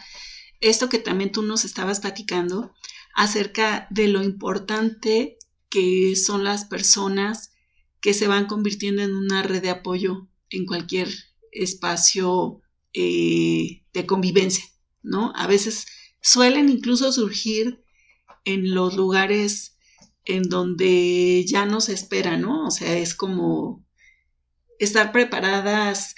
esto 0.59 0.89
que 0.89 0.99
también 0.99 1.31
tú 1.31 1.41
nos 1.41 1.63
estabas 1.63 2.01
platicando 2.01 2.73
acerca 3.15 3.87
de 3.89 4.09
lo 4.09 4.23
importante 4.23 5.37
que 5.69 6.15
son 6.15 6.43
las 6.43 6.65
personas 6.65 7.53
que 8.01 8.13
se 8.13 8.27
van 8.27 8.45
convirtiendo 8.45 9.01
en 9.01 9.15
una 9.15 9.41
red 9.41 9.61
de 9.61 9.69
apoyo 9.69 10.27
en 10.49 10.65
cualquier 10.65 11.09
espacio 11.51 12.61
eh, 12.93 13.83
de 13.93 14.05
convivencia, 14.05 14.65
¿no? 15.01 15.31
A 15.35 15.47
veces 15.47 15.85
suelen 16.21 16.69
incluso 16.69 17.11
surgir 17.11 17.83
en 18.45 18.73
los 18.73 18.95
lugares 18.95 19.77
en 20.25 20.43
donde 20.43 21.45
ya 21.45 21.65
no 21.65 21.81
se 21.81 21.93
espera, 21.93 22.37
¿no? 22.37 22.67
O 22.67 22.71
sea, 22.71 22.97
es 22.97 23.15
como 23.15 23.85
estar 24.79 25.11
preparadas 25.11 26.15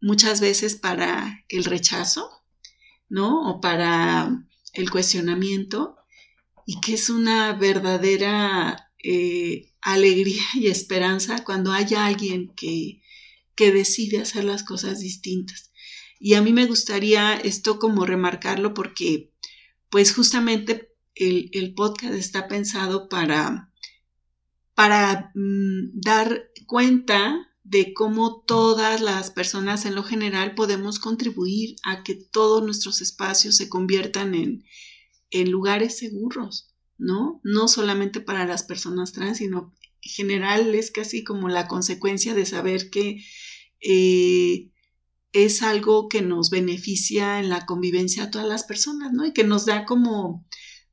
muchas 0.00 0.40
veces 0.40 0.74
para 0.74 1.44
el 1.48 1.64
rechazo, 1.64 2.30
¿no? 3.08 3.48
O 3.50 3.60
para 3.60 4.46
el 4.72 4.90
cuestionamiento 4.90 5.96
y 6.66 6.80
que 6.80 6.94
es 6.94 7.10
una 7.10 7.52
verdadera 7.52 8.90
eh, 9.02 9.72
alegría 9.80 10.42
y 10.54 10.68
esperanza 10.68 11.44
cuando 11.44 11.72
haya 11.72 12.06
alguien 12.06 12.52
que, 12.54 13.02
que 13.54 13.72
decide 13.72 14.20
hacer 14.20 14.44
las 14.44 14.62
cosas 14.62 15.00
distintas. 15.00 15.72
Y 16.18 16.34
a 16.34 16.42
mí 16.42 16.52
me 16.52 16.66
gustaría 16.66 17.34
esto 17.34 17.78
como 17.78 18.06
remarcarlo 18.06 18.74
porque 18.74 19.32
pues 19.90 20.14
justamente 20.14 20.91
el, 21.14 21.74
podcast 21.74 22.14
está 22.14 22.48
pensado 22.48 23.08
para, 23.08 23.70
para 24.74 25.30
mm, 25.34 26.00
dar 26.00 26.50
cuenta 26.66 27.48
de 27.64 27.94
cómo 27.94 28.42
todas 28.46 29.00
las 29.00 29.30
personas 29.30 29.86
en 29.86 29.94
lo 29.94 30.02
general 30.02 30.54
podemos 30.54 30.98
contribuir 30.98 31.76
a 31.84 32.02
que 32.02 32.14
todos 32.14 32.62
nuestros 32.62 33.00
espacios 33.00 33.56
se 33.56 33.68
conviertan 33.68 34.34
en, 34.34 34.64
en 35.30 35.50
lugares 35.50 35.96
seguros, 35.96 36.68
¿no? 36.98 37.40
No 37.44 37.68
solamente 37.68 38.20
para 38.20 38.46
las 38.46 38.62
personas 38.62 39.12
trans, 39.12 39.38
sino 39.38 39.72
en 40.02 40.10
general 40.10 40.74
es 40.74 40.90
casi 40.90 41.24
como 41.24 41.48
la 41.48 41.68
consecuencia 41.68 42.34
de 42.34 42.46
saber 42.46 42.90
que 42.90 43.24
eh, 43.80 44.70
es 45.32 45.62
algo 45.62 46.08
que 46.08 46.22
nos 46.22 46.50
beneficia 46.50 47.38
en 47.38 47.48
la 47.48 47.64
convivencia 47.64 48.24
a 48.24 48.30
todas 48.30 48.46
las 48.46 48.64
personas, 48.64 49.12
¿no? 49.12 49.24
Y 49.24 49.32
que 49.32 49.44
nos 49.44 49.66
da 49.66 49.86
como 49.86 50.46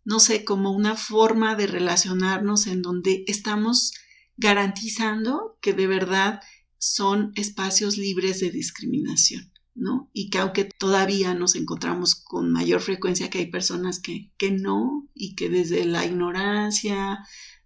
no 0.10 0.20
sé, 0.20 0.44
como 0.44 0.72
una 0.72 0.96
forma 0.96 1.56
de 1.56 1.68
relacionarnos 1.68 2.66
en 2.66 2.82
donde 2.82 3.24
estamos 3.28 3.94
garantizando 4.38 5.60
que 5.62 5.74
de 5.74 5.86
verdad 5.86 6.42
son 6.80 7.32
espacios 7.36 7.96
libres 7.96 8.40
de 8.40 8.50
discriminación, 8.50 9.54
¿no? 9.76 10.10
Y 10.12 10.32
que 10.32 10.40
aunque 10.40 10.66
todavía 10.66 11.36
nos 11.36 11.56
encontramos 11.56 12.16
con 12.16 12.52
mayor 12.52 12.82
frecuencia 12.82 13.30
que 13.30 13.38
hay 13.38 13.52
personas 13.52 14.00
que, 14.00 14.32
que 14.38 14.50
no 14.50 15.08
y 15.14 15.36
que 15.36 15.48
desde 15.48 15.86
la 15.86 16.04
ignorancia, 16.04 17.20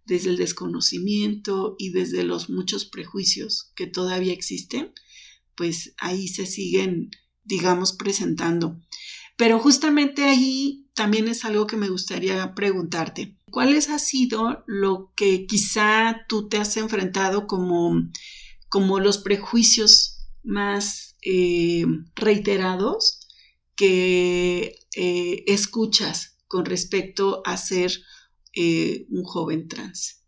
desde 0.04 0.32
el 0.32 0.36
desconocimiento 0.36 1.78
y 1.80 1.92
desde 1.92 2.26
los 2.26 2.50
muchos 2.50 2.84
prejuicios 2.84 3.72
que 3.74 3.88
todavía 3.88 4.34
existen, 4.34 4.92
pues 5.56 5.94
ahí 5.98 6.28
se 6.28 6.46
siguen, 6.46 7.10
digamos, 7.46 7.94
presentando. 7.94 8.82
Pero 9.36 9.60
justamente 9.60 10.24
ahí 10.24 10.88
también 10.94 11.28
es 11.28 11.44
algo 11.46 11.68
que 11.68 11.78
me 11.78 11.90
gustaría 11.90 12.54
preguntarte. 12.54 13.36
¿Cuáles 13.50 13.90
ha 13.90 14.00
sido 14.00 14.64
lo 14.68 15.12
que 15.16 15.46
quizá 15.46 16.26
tú 16.28 16.48
te 16.48 16.58
has 16.58 16.78
enfrentado 16.78 17.48
como, 17.48 18.10
como 18.70 19.00
los 19.00 19.18
prejuicios 19.18 20.28
más 20.44 21.16
eh, 21.22 21.86
reiterados 22.16 23.28
que 23.76 24.76
eh, 24.96 25.44
escuchas 25.48 26.38
con 26.48 26.66
respecto 26.66 27.42
a 27.46 27.58
ser 27.58 27.92
eh, 28.56 29.06
un 29.10 29.24
joven 29.24 29.68
trans? 29.68 30.24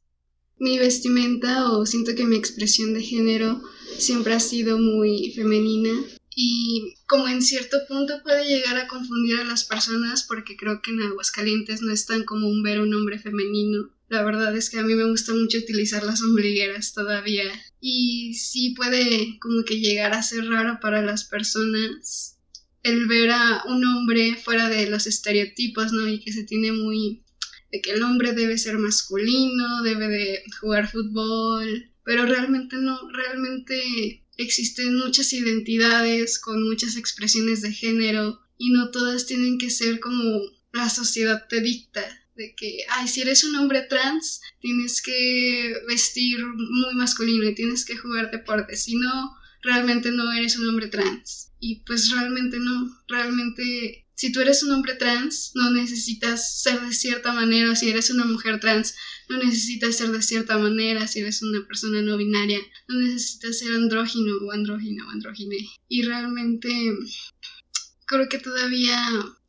Mi 0.57 0.79
vestimenta 0.79 1.71
o 1.71 1.85
siento 1.85 2.15
que 2.15 2.25
mi 2.25 2.37
expresión 2.37 2.93
de 2.93 3.01
género 3.01 3.61
siempre 3.97 4.33
ha 4.33 4.39
sido 4.39 4.79
muy 4.79 5.33
femenina 5.35 5.91
y 6.35 6.95
como 7.07 7.29
en 7.29 7.41
cierto 7.41 7.77
punto 7.87 8.21
puede 8.21 8.45
llegar 8.45 8.77
a 8.77 8.87
confundir 8.87 9.37
a 9.37 9.45
las 9.45 9.63
personas 9.63 10.23
porque 10.23 10.57
creo 10.57 10.81
que 10.81 10.91
en 10.91 11.01
Aguascalientes 11.01 11.81
no 11.81 11.93
es 11.93 12.05
tan 12.05 12.25
común 12.25 12.61
ver 12.61 12.81
un 12.81 12.93
hombre 12.93 13.17
femenino. 13.17 13.89
La 14.09 14.21
verdad 14.21 14.55
es 14.55 14.69
que 14.69 14.79
a 14.79 14.83
mí 14.83 14.93
me 14.95 15.09
gusta 15.09 15.33
mucho 15.33 15.57
utilizar 15.57 16.03
las 16.03 16.21
ombligueras 16.21 16.93
todavía 16.93 17.45
y 17.79 18.33
sí 18.33 18.75
puede 18.75 19.39
como 19.39 19.63
que 19.63 19.79
llegar 19.79 20.13
a 20.13 20.21
ser 20.21 20.45
raro 20.45 20.79
para 20.81 21.01
las 21.01 21.23
personas 21.23 22.37
el 22.83 23.07
ver 23.07 23.31
a 23.31 23.63
un 23.67 23.83
hombre 23.85 24.35
fuera 24.35 24.69
de 24.69 24.89
los 24.89 25.07
estereotipos, 25.07 25.91
¿no? 25.93 26.07
Y 26.07 26.19
que 26.19 26.33
se 26.33 26.43
tiene 26.43 26.71
muy 26.73 27.23
de 27.71 27.81
que 27.81 27.91
el 27.91 28.03
hombre 28.03 28.33
debe 28.33 28.57
ser 28.57 28.77
masculino, 28.77 29.81
debe 29.83 30.07
de 30.07 30.43
jugar 30.59 30.91
fútbol, 30.91 31.91
pero 32.03 32.25
realmente 32.25 32.75
no, 32.75 32.99
realmente 33.09 34.24
existen 34.37 34.97
muchas 34.97 35.31
identidades 35.33 36.39
con 36.39 36.63
muchas 36.63 36.97
expresiones 36.97 37.61
de 37.61 37.71
género 37.71 38.41
y 38.57 38.71
no 38.71 38.91
todas 38.91 39.25
tienen 39.25 39.57
que 39.57 39.69
ser 39.69 39.99
como 39.99 40.41
la 40.71 40.89
sociedad 40.89 41.47
te 41.47 41.61
dicta, 41.61 42.03
de 42.35 42.53
que, 42.55 42.79
ay, 42.89 43.07
si 43.07 43.21
eres 43.21 43.43
un 43.45 43.55
hombre 43.55 43.83
trans, 43.83 44.41
tienes 44.59 45.01
que 45.01 45.73
vestir 45.87 46.43
muy 46.45 46.95
masculino 46.95 47.47
y 47.47 47.55
tienes 47.55 47.85
que 47.85 47.97
jugar 47.97 48.29
deporte, 48.29 48.75
si 48.75 48.95
no, 48.95 49.35
realmente 49.61 50.11
no 50.11 50.31
eres 50.33 50.57
un 50.57 50.67
hombre 50.67 50.87
trans. 50.87 51.51
Y 51.59 51.83
pues 51.85 52.11
realmente 52.11 52.59
no, 52.59 53.03
realmente 53.07 54.05
si 54.15 54.31
tú 54.31 54.39
eres 54.39 54.63
un 54.63 54.71
hombre 54.71 54.95
trans, 54.95 55.51
no 55.55 55.71
necesitas 55.71 56.61
ser 56.61 56.79
de 56.81 56.93
cierta 56.93 57.33
manera, 57.33 57.75
si 57.75 57.89
eres 57.89 58.09
una 58.09 58.25
mujer 58.25 58.59
trans, 58.59 58.95
no 59.29 59.37
necesitas 59.37 59.97
ser 59.97 60.09
de 60.09 60.21
cierta 60.21 60.57
manera, 60.57 61.07
si 61.07 61.19
eres 61.19 61.41
una 61.41 61.65
persona 61.67 62.01
no 62.01 62.17
binaria, 62.17 62.59
no 62.87 62.99
necesitas 62.99 63.59
ser 63.59 63.71
andrógino 63.71 64.33
o 64.41 64.51
andrógina 64.51 65.07
o 65.07 65.09
andrógine. 65.09 65.57
Y 65.87 66.03
realmente 66.03 66.69
creo 68.05 68.29
que 68.29 68.39
todavía 68.39 68.97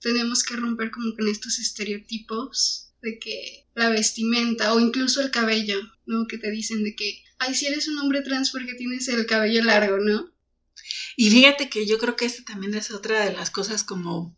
tenemos 0.00 0.42
que 0.42 0.56
romper 0.56 0.90
como 0.90 1.14
con 1.14 1.28
estos 1.28 1.58
estereotipos 1.58 2.92
de 3.02 3.18
que 3.18 3.66
la 3.74 3.90
vestimenta 3.90 4.72
o 4.72 4.80
incluso 4.80 5.20
el 5.20 5.30
cabello, 5.30 5.78
¿no? 6.06 6.26
Que 6.26 6.38
te 6.38 6.50
dicen 6.50 6.82
de 6.82 6.94
que, 6.94 7.22
ay, 7.38 7.54
si 7.54 7.66
eres 7.66 7.88
un 7.88 7.98
hombre 7.98 8.22
trans 8.22 8.50
porque 8.50 8.74
tienes 8.74 9.08
el 9.08 9.26
cabello 9.26 9.62
largo, 9.62 9.98
¿no? 9.98 10.32
Y 11.16 11.30
fíjate 11.30 11.68
que 11.68 11.86
yo 11.86 11.98
creo 11.98 12.16
que 12.16 12.26
esta 12.26 12.44
también 12.44 12.74
es 12.74 12.90
otra 12.90 13.24
de 13.24 13.32
las 13.32 13.50
cosas 13.50 13.84
como, 13.84 14.36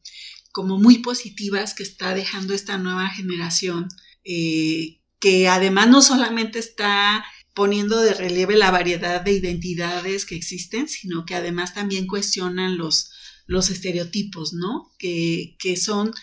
como 0.53 0.79
muy 0.79 0.99
positivas 0.99 1.75
que 1.75 1.83
está 1.83 2.15
dejando 2.15 2.55
esta 2.55 2.79
nueva 2.79 3.09
generación, 3.11 3.89
eh, 4.25 5.01
que 5.21 5.49
además 5.49 5.89
no 5.89 6.03
solamente 6.03 6.59
está 6.59 7.25
poniendo 7.55 8.01
de 8.01 8.15
relieve 8.15 8.57
la 8.57 8.71
variedad 8.71 9.21
de 9.21 9.33
identidades 9.33 10.25
que 10.25 10.37
existen, 10.37 10.89
sino 10.89 11.25
que 11.25 11.35
además 11.35 11.75
también 11.75 12.07
cuestionan 12.07 12.79
los, 12.79 13.11
los 13.47 13.71
estereotipos, 13.71 14.53
¿no? 14.53 14.93
Que, 14.99 15.57
que 15.59 15.77
son, 15.77 16.15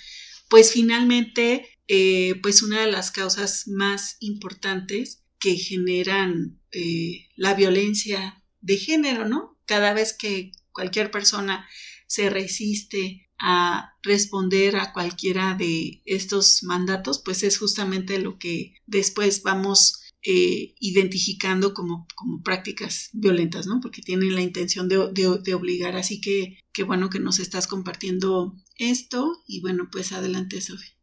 pues 0.49 0.71
finalmente, 0.71 1.67
eh, 1.87 2.39
pues 2.41 2.61
una 2.61 2.81
de 2.81 2.91
las 2.91 3.11
causas 3.11 3.67
más 3.67 4.15
importantes 4.21 5.23
que 5.39 5.57
generan 5.57 6.59
eh, 6.71 7.27
la 7.35 7.53
violencia 7.53 8.41
de 8.61 8.77
género, 8.77 9.27
¿no? 9.27 9.59
Cada 9.65 9.93
vez 9.93 10.13
que 10.13 10.51
cualquier 10.71 11.11
persona 11.11 11.67
se 12.07 12.29
resiste 12.29 13.24
a 13.39 13.93
responder 14.01 14.77
a 14.77 14.93
cualquiera 14.93 15.55
de 15.55 16.01
estos 16.05 16.63
mandatos, 16.63 17.21
pues 17.23 17.43
es 17.43 17.57
justamente 17.57 18.19
lo 18.19 18.37
que 18.37 18.75
después 18.85 19.43
vamos 19.43 20.01
eh, 20.27 20.73
identificando 20.79 21.73
como, 21.73 22.07
como, 22.15 22.41
prácticas 22.41 23.09
violentas, 23.13 23.67
¿no? 23.67 23.79
Porque 23.79 24.01
tienen 24.01 24.33
la 24.33 24.41
intención 24.41 24.89
de, 24.89 25.11
de, 25.11 25.53
obligar. 25.53 25.95
Así 25.95 26.19
que 26.19 26.57
qué 26.73 26.81
bueno 26.81 27.11
que 27.11 27.19
nos 27.19 27.37
estás 27.37 27.67
compartiendo 27.67 28.55
esto 28.77 29.43
y 29.45 29.61
bueno, 29.61 29.87
pues 29.91 30.13
adelante, 30.13 30.61
Sofía. 30.61 30.95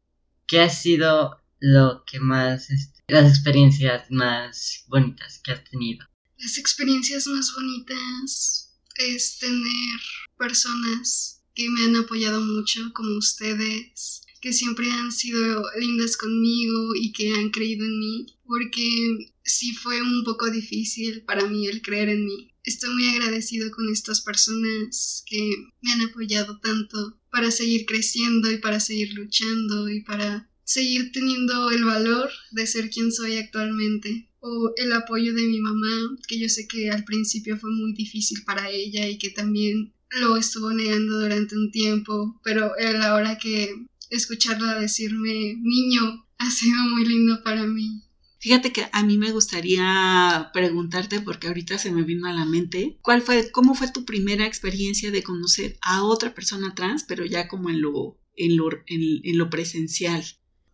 ¿Qué 0.48 0.60
ha 0.60 0.70
sido 0.70 1.40
lo 1.60 2.02
que 2.04 2.18
más, 2.18 2.68
este, 2.70 3.00
las 3.06 3.30
experiencias 3.30 4.10
más 4.10 4.86
bonitas 4.88 5.40
que 5.44 5.52
has 5.52 5.62
tenido? 5.70 6.04
Las 6.38 6.58
experiencias 6.58 7.28
más 7.28 7.54
bonitas 7.54 8.74
es 8.96 9.38
tener 9.38 10.00
personas 10.36 11.41
que 11.54 11.68
me 11.68 11.84
han 11.84 11.96
apoyado 11.96 12.40
mucho, 12.40 12.92
como 12.94 13.16
ustedes, 13.16 14.22
que 14.40 14.52
siempre 14.52 14.90
han 14.90 15.12
sido 15.12 15.64
lindas 15.78 16.16
conmigo 16.16 16.94
y 16.94 17.12
que 17.12 17.32
han 17.32 17.50
creído 17.50 17.84
en 17.84 17.98
mí, 17.98 18.26
porque 18.44 19.32
sí 19.44 19.72
fue 19.74 20.02
un 20.02 20.24
poco 20.24 20.50
difícil 20.50 21.22
para 21.22 21.46
mí 21.46 21.66
el 21.66 21.80
creer 21.80 22.08
en 22.08 22.26
mí. 22.26 22.52
Estoy 22.64 22.94
muy 22.94 23.08
agradecido 23.08 23.70
con 23.70 23.88
estas 23.90 24.20
personas 24.20 25.24
que 25.26 25.68
me 25.80 25.92
han 25.92 26.00
apoyado 26.02 26.58
tanto 26.60 27.18
para 27.30 27.50
seguir 27.50 27.86
creciendo 27.86 28.50
y 28.50 28.58
para 28.58 28.78
seguir 28.80 29.14
luchando 29.14 29.88
y 29.88 30.00
para 30.02 30.48
seguir 30.64 31.12
teniendo 31.12 31.70
el 31.70 31.84
valor 31.84 32.30
de 32.52 32.66
ser 32.66 32.90
quien 32.90 33.12
soy 33.12 33.36
actualmente 33.36 34.28
o 34.40 34.72
el 34.76 34.92
apoyo 34.92 35.34
de 35.34 35.42
mi 35.42 35.60
mamá, 35.60 36.16
que 36.26 36.38
yo 36.38 36.48
sé 36.48 36.66
que 36.66 36.90
al 36.90 37.04
principio 37.04 37.56
fue 37.58 37.70
muy 37.70 37.92
difícil 37.92 38.42
para 38.44 38.70
ella 38.70 39.08
y 39.08 39.18
que 39.18 39.30
también 39.30 39.92
lo 40.20 40.36
estuvo 40.36 40.72
negando 40.72 41.20
durante 41.20 41.56
un 41.56 41.70
tiempo, 41.70 42.40
pero 42.44 42.72
la 42.78 43.14
hora 43.14 43.38
que 43.38 43.86
escucharla 44.10 44.78
decirme 44.78 45.56
niño 45.60 46.26
ha 46.38 46.50
sido 46.50 46.78
muy 46.90 47.04
lindo 47.06 47.42
para 47.42 47.66
mí. 47.66 48.02
Fíjate 48.42 48.72
que 48.72 48.88
a 48.90 49.04
mí 49.04 49.18
me 49.18 49.30
gustaría 49.30 50.50
preguntarte, 50.52 51.20
porque 51.20 51.46
ahorita 51.46 51.78
se 51.78 51.92
me 51.92 52.02
vino 52.02 52.26
a 52.26 52.32
la 52.32 52.44
mente, 52.44 52.98
¿cuál 53.00 53.22
fue, 53.22 53.52
cómo 53.52 53.76
fue 53.76 53.92
tu 53.92 54.04
primera 54.04 54.46
experiencia 54.46 55.12
de 55.12 55.22
conocer 55.22 55.78
a 55.80 56.02
otra 56.02 56.34
persona 56.34 56.74
trans, 56.74 57.04
pero 57.04 57.24
ya 57.24 57.46
como 57.46 57.70
en 57.70 57.80
lo, 57.80 58.18
en 58.34 58.56
lo, 58.56 58.68
en, 58.86 59.38
lo 59.38 59.48
presencial? 59.48 60.24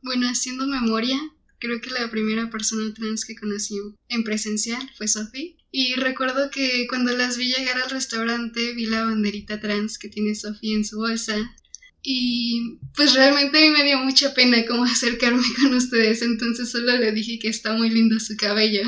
Bueno, 0.02 0.26
haciendo 0.28 0.66
memoria, 0.66 1.20
creo 1.58 1.80
que 1.80 1.90
la 1.90 2.10
primera 2.10 2.50
persona 2.50 2.92
trans 2.94 3.24
que 3.24 3.36
conocí 3.36 3.74
en 4.08 4.24
presencial 4.24 4.82
fue 4.96 5.08
Sophie. 5.08 5.56
Y 5.70 5.94
recuerdo 5.94 6.50
que 6.50 6.86
cuando 6.88 7.16
las 7.16 7.36
vi 7.36 7.52
llegar 7.52 7.80
al 7.80 7.90
restaurante 7.90 8.72
vi 8.72 8.86
la 8.86 9.04
banderita 9.04 9.60
trans 9.60 9.98
que 9.98 10.08
tiene 10.08 10.34
Sophie 10.34 10.74
en 10.74 10.84
su 10.84 10.98
bolsa 10.98 11.54
y 12.02 12.78
pues 12.94 13.12
realmente 13.14 13.58
a 13.58 13.60
mí 13.60 13.70
me 13.70 13.84
dio 13.84 13.98
mucha 13.98 14.32
pena 14.32 14.64
como 14.66 14.84
acercarme 14.84 15.42
con 15.60 15.74
ustedes, 15.74 16.22
entonces 16.22 16.70
solo 16.70 16.96
le 16.96 17.12
dije 17.12 17.38
que 17.38 17.48
está 17.48 17.72
muy 17.74 17.90
lindo 17.90 18.18
su 18.20 18.36
cabello. 18.36 18.82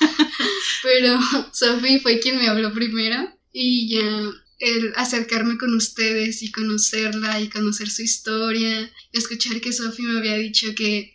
Pero 0.82 1.18
Sophie 1.52 2.00
fue 2.00 2.20
quien 2.20 2.38
me 2.38 2.48
habló 2.48 2.72
primero 2.72 3.38
y 3.52 3.88
ya 3.88 4.30
el 4.60 4.92
acercarme 4.96 5.58
con 5.58 5.74
ustedes 5.74 6.42
y 6.42 6.50
conocerla 6.52 7.40
y 7.40 7.48
conocer 7.48 7.90
su 7.90 8.02
historia, 8.02 8.90
escuchar 9.12 9.60
que 9.60 9.72
Sophie 9.72 10.06
me 10.06 10.18
había 10.18 10.36
dicho 10.36 10.74
que 10.74 11.13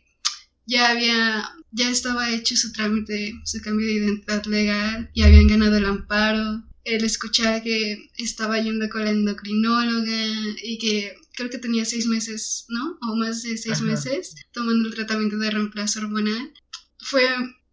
ya 0.69 0.89
había 0.91 1.49
ya 1.71 1.89
estaba 1.89 2.31
hecho 2.31 2.55
su 2.55 2.71
trámite, 2.71 3.33
su 3.43 3.59
cambio 3.61 3.87
de 3.87 3.93
identidad 3.93 4.45
legal 4.45 5.09
y 5.13 5.23
habían 5.23 5.47
ganado 5.47 5.77
el 5.77 5.85
amparo. 5.85 6.63
El 6.85 7.03
escuchar 7.03 7.61
que 7.61 8.09
estaba 8.17 8.59
yendo 8.59 8.89
con 8.89 9.03
la 9.03 9.11
endocrinóloga 9.11 10.25
y 10.63 10.77
que 10.79 11.13
creo 11.35 11.49
que 11.49 11.59
tenía 11.59 11.85
seis 11.85 12.07
meses, 12.07 12.65
¿no? 12.69 12.97
O 13.01 13.15
más 13.15 13.43
de 13.43 13.57
seis 13.57 13.81
meses 13.81 14.35
tomando 14.53 14.87
el 14.87 14.95
tratamiento 14.95 15.37
de 15.37 15.51
reemplazo 15.51 15.99
hormonal. 15.99 16.51
Fue 16.99 17.23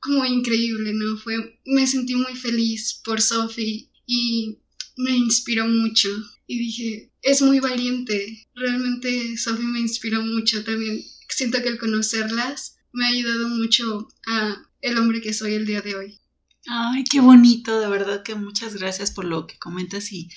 como 0.00 0.24
increíble, 0.26 0.92
¿no? 0.92 1.16
Fue, 1.16 1.58
me 1.64 1.86
sentí 1.86 2.14
muy 2.14 2.34
feliz 2.34 3.00
por 3.04 3.22
Sophie 3.22 3.88
y 4.06 4.58
me 4.96 5.16
inspiró 5.16 5.66
mucho. 5.66 6.10
Y 6.46 6.58
dije, 6.58 7.10
es 7.22 7.40
muy 7.40 7.60
valiente. 7.60 8.46
Realmente 8.54 9.36
Sophie 9.38 9.66
me 9.66 9.80
inspiró 9.80 10.20
mucho 10.22 10.62
también. 10.62 11.02
Siento 11.28 11.62
que 11.62 11.70
el 11.70 11.78
conocerlas 11.78 12.75
me 12.96 13.04
ha 13.06 13.08
ayudado 13.08 13.48
mucho 13.48 14.08
a 14.26 14.56
el 14.80 14.98
hombre 14.98 15.20
que 15.20 15.34
soy 15.34 15.54
el 15.54 15.66
día 15.66 15.82
de 15.82 15.94
hoy. 15.94 16.20
Ay, 16.66 17.04
qué 17.04 17.20
bonito, 17.20 17.78
de 17.78 17.88
verdad 17.88 18.22
que 18.22 18.34
muchas 18.34 18.74
gracias 18.74 19.10
por 19.10 19.24
lo 19.24 19.46
que 19.46 19.58
comentas 19.58 20.12
y 20.12 20.30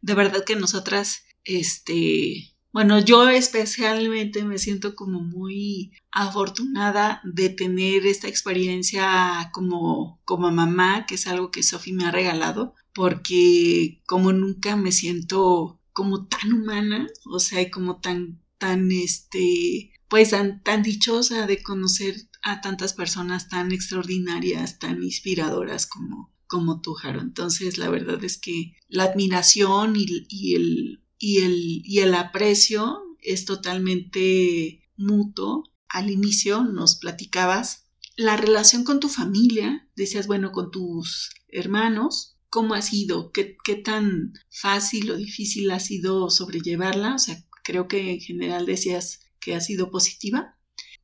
de 0.00 0.14
verdad 0.14 0.44
que 0.44 0.56
nosotras, 0.56 1.24
este, 1.44 2.54
bueno, 2.72 3.00
yo 3.00 3.28
especialmente 3.28 4.44
me 4.44 4.58
siento 4.58 4.94
como 4.94 5.20
muy 5.20 5.92
afortunada 6.12 7.20
de 7.24 7.48
tener 7.48 8.06
esta 8.06 8.28
experiencia 8.28 9.50
como, 9.52 10.20
como 10.24 10.50
mamá, 10.50 11.06
que 11.06 11.16
es 11.16 11.26
algo 11.26 11.50
que 11.50 11.62
Sofi 11.62 11.92
me 11.92 12.04
ha 12.04 12.10
regalado, 12.10 12.74
porque 12.92 14.02
como 14.06 14.32
nunca 14.32 14.76
me 14.76 14.92
siento 14.92 15.80
como 15.92 16.26
tan 16.26 16.52
humana, 16.52 17.08
o 17.26 17.40
sea, 17.40 17.70
como 17.70 18.00
tan, 18.00 18.40
tan, 18.58 18.92
este, 18.92 19.93
pues 20.08 20.30
tan, 20.30 20.62
tan 20.62 20.82
dichosa 20.82 21.46
de 21.46 21.62
conocer 21.62 22.16
a 22.42 22.60
tantas 22.60 22.92
personas 22.92 23.48
tan 23.48 23.72
extraordinarias, 23.72 24.78
tan 24.78 25.02
inspiradoras 25.02 25.86
como, 25.86 26.32
como 26.46 26.80
tú, 26.80 26.94
Jaro. 26.94 27.20
Entonces, 27.20 27.78
la 27.78 27.88
verdad 27.88 28.22
es 28.22 28.38
que 28.38 28.76
la 28.88 29.04
admiración 29.04 29.96
y, 29.96 30.26
y 30.28 30.54
el 30.56 31.04
y 31.24 31.38
el, 31.38 31.82
y 31.84 32.00
el 32.00 32.14
aprecio 32.14 32.98
es 33.20 33.46
totalmente 33.46 34.82
mutuo. 34.96 35.64
Al 35.88 36.10
inicio 36.10 36.64
nos 36.64 36.96
platicabas 36.96 37.86
la 38.16 38.36
relación 38.36 38.84
con 38.84 39.00
tu 39.00 39.08
familia, 39.08 39.88
decías, 39.96 40.26
bueno, 40.26 40.52
con 40.52 40.70
tus 40.70 41.30
hermanos, 41.48 42.36
¿cómo 42.50 42.74
ha 42.74 42.82
sido? 42.82 43.32
¿Qué, 43.32 43.56
qué 43.64 43.76
tan 43.76 44.34
fácil 44.50 45.10
o 45.10 45.16
difícil 45.16 45.70
ha 45.70 45.80
sido 45.80 46.28
sobrellevarla? 46.30 47.14
O 47.14 47.18
sea, 47.18 47.42
creo 47.62 47.88
que 47.88 48.12
en 48.12 48.20
general 48.20 48.66
decías 48.66 49.20
que 49.44 49.54
ha 49.54 49.60
sido 49.60 49.90
positiva, 49.90 50.56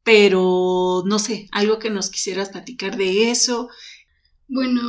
pero 0.02 1.02
no 1.06 1.18
sé, 1.18 1.48
algo 1.52 1.78
que 1.78 1.90
nos 1.90 2.08
quisieras 2.10 2.48
platicar 2.48 2.96
de 2.96 3.30
eso. 3.30 3.68
Bueno, 4.48 4.82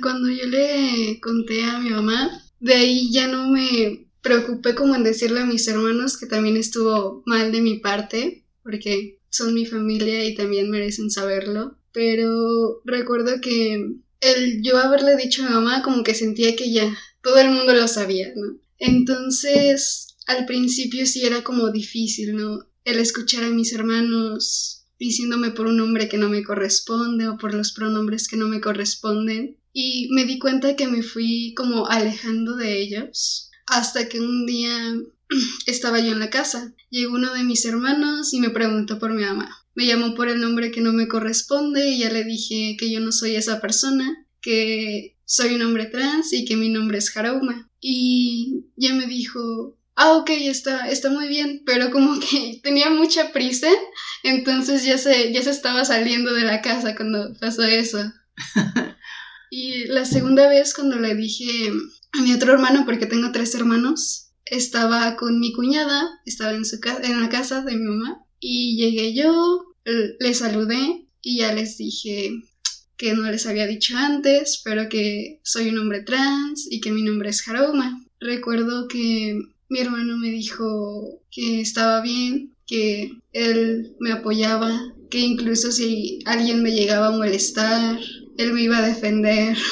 cuando 0.00 0.30
yo 0.30 0.46
le 0.46 1.20
conté 1.20 1.64
a 1.64 1.78
mi 1.80 1.90
mamá, 1.90 2.40
de 2.60 2.74
ahí 2.74 3.12
ya 3.12 3.26
no 3.26 3.48
me 3.48 4.08
preocupé 4.22 4.74
como 4.74 4.94
en 4.94 5.02
decirle 5.04 5.40
a 5.40 5.46
mis 5.46 5.68
hermanos 5.68 6.16
que 6.16 6.26
también 6.26 6.56
estuvo 6.56 7.22
mal 7.26 7.52
de 7.52 7.60
mi 7.60 7.80
parte, 7.80 8.44
porque 8.62 9.18
son 9.28 9.52
mi 9.52 9.66
familia 9.66 10.24
y 10.24 10.34
también 10.34 10.70
merecen 10.70 11.10
saberlo. 11.10 11.76
Pero 11.92 12.80
recuerdo 12.84 13.40
que 13.42 13.96
el 14.20 14.62
yo 14.62 14.78
haberle 14.78 15.16
dicho 15.16 15.42
a 15.42 15.48
mi 15.48 15.54
mamá 15.54 15.82
como 15.82 16.02
que 16.02 16.14
sentía 16.14 16.56
que 16.56 16.72
ya 16.72 16.96
todo 17.22 17.36
el 17.38 17.50
mundo 17.50 17.74
lo 17.74 17.86
sabía, 17.86 18.32
¿no? 18.34 18.58
Entonces 18.78 20.16
al 20.26 20.46
principio 20.46 21.04
sí 21.04 21.26
era 21.26 21.44
como 21.44 21.70
difícil, 21.70 22.34
¿no? 22.34 22.66
El 22.84 22.98
escuchar 22.98 23.44
a 23.44 23.50
mis 23.50 23.72
hermanos 23.72 24.84
diciéndome 24.98 25.50
por 25.50 25.66
un 25.66 25.78
nombre 25.78 26.08
que 26.08 26.18
no 26.18 26.28
me 26.28 26.44
corresponde 26.44 27.28
o 27.28 27.36
por 27.38 27.54
los 27.54 27.72
pronombres 27.72 28.28
que 28.28 28.36
no 28.36 28.48
me 28.48 28.60
corresponden. 28.60 29.58
Y 29.72 30.08
me 30.12 30.24
di 30.24 30.38
cuenta 30.38 30.76
que 30.76 30.86
me 30.86 31.02
fui 31.02 31.54
como 31.56 31.86
alejando 31.86 32.56
de 32.56 32.80
ellos 32.80 33.50
hasta 33.66 34.08
que 34.08 34.20
un 34.20 34.46
día 34.46 34.94
estaba 35.66 36.00
yo 36.00 36.12
en 36.12 36.20
la 36.20 36.30
casa. 36.30 36.74
Llegó 36.90 37.14
uno 37.14 37.32
de 37.34 37.42
mis 37.42 37.64
hermanos 37.64 38.32
y 38.32 38.40
me 38.40 38.50
preguntó 38.50 38.98
por 38.98 39.12
mi 39.12 39.22
mamá. 39.22 39.50
Me 39.74 39.86
llamó 39.86 40.14
por 40.14 40.28
el 40.28 40.40
nombre 40.40 40.70
que 40.70 40.80
no 40.80 40.92
me 40.92 41.08
corresponde 41.08 41.88
y 41.88 42.00
ya 42.00 42.10
le 42.10 42.24
dije 42.24 42.76
que 42.78 42.92
yo 42.92 43.00
no 43.00 43.10
soy 43.10 43.34
esa 43.34 43.60
persona, 43.60 44.26
que 44.40 45.16
soy 45.24 45.54
un 45.54 45.62
hombre 45.62 45.86
trans 45.86 46.32
y 46.32 46.44
que 46.44 46.56
mi 46.56 46.68
nombre 46.68 46.98
es 46.98 47.16
Harauma. 47.16 47.68
Y 47.80 48.66
ya 48.76 48.94
me 48.94 49.06
dijo, 49.06 49.76
ah, 49.96 50.16
ok, 50.18 50.30
está, 50.30 50.88
está 50.88 51.10
muy 51.10 51.28
bien, 51.28 51.62
pero 51.64 51.90
como 51.90 52.18
que 52.20 52.60
tenía 52.62 52.90
mucha 52.90 53.32
prisa, 53.32 53.68
entonces 54.22 54.84
ya 54.84 54.98
se, 54.98 55.32
ya 55.32 55.42
se 55.42 55.50
estaba 55.50 55.84
saliendo 55.84 56.32
de 56.32 56.42
la 56.42 56.62
casa 56.62 56.94
cuando 56.94 57.34
pasó 57.40 57.62
eso. 57.62 58.12
y 59.50 59.86
la 59.86 60.04
segunda 60.04 60.48
vez 60.48 60.74
cuando 60.74 60.96
le 60.96 61.14
dije 61.14 61.70
a 62.12 62.22
mi 62.22 62.32
otro 62.32 62.52
hermano, 62.52 62.84
porque 62.84 63.06
tengo 63.06 63.32
tres 63.32 63.54
hermanos, 63.54 64.30
estaba 64.44 65.16
con 65.16 65.40
mi 65.40 65.52
cuñada, 65.52 66.20
estaba 66.26 66.52
en, 66.52 66.64
su 66.64 66.78
en 67.02 67.20
la 67.20 67.28
casa 67.28 67.62
de 67.62 67.76
mi 67.76 67.84
mamá, 67.84 68.24
y 68.40 68.76
llegué 68.76 69.14
yo, 69.14 69.64
le 69.84 70.34
saludé 70.34 71.06
y 71.22 71.38
ya 71.38 71.52
les 71.54 71.78
dije 71.78 72.30
que 72.96 73.14
no 73.14 73.30
les 73.30 73.46
había 73.46 73.66
dicho 73.66 73.96
antes, 73.96 74.60
pero 74.64 74.88
que 74.88 75.40
soy 75.42 75.68
un 75.68 75.78
hombre 75.78 76.02
trans 76.02 76.66
y 76.70 76.80
que 76.80 76.92
mi 76.92 77.02
nombre 77.02 77.30
es 77.30 77.46
Haruma. 77.48 78.04
Recuerdo 78.20 78.86
que 78.88 79.40
mi 79.68 79.80
hermano 79.80 80.16
me 80.16 80.30
dijo 80.30 81.20
que 81.30 81.60
estaba 81.60 82.00
bien, 82.00 82.54
que 82.66 83.12
él 83.32 83.94
me 84.00 84.12
apoyaba, 84.12 84.94
que 85.10 85.20
incluso 85.20 85.72
si 85.72 86.20
alguien 86.24 86.62
me 86.62 86.72
llegaba 86.72 87.08
a 87.08 87.16
molestar, 87.16 87.98
él 88.38 88.52
me 88.52 88.62
iba 88.62 88.78
a 88.78 88.86
defender. 88.86 89.56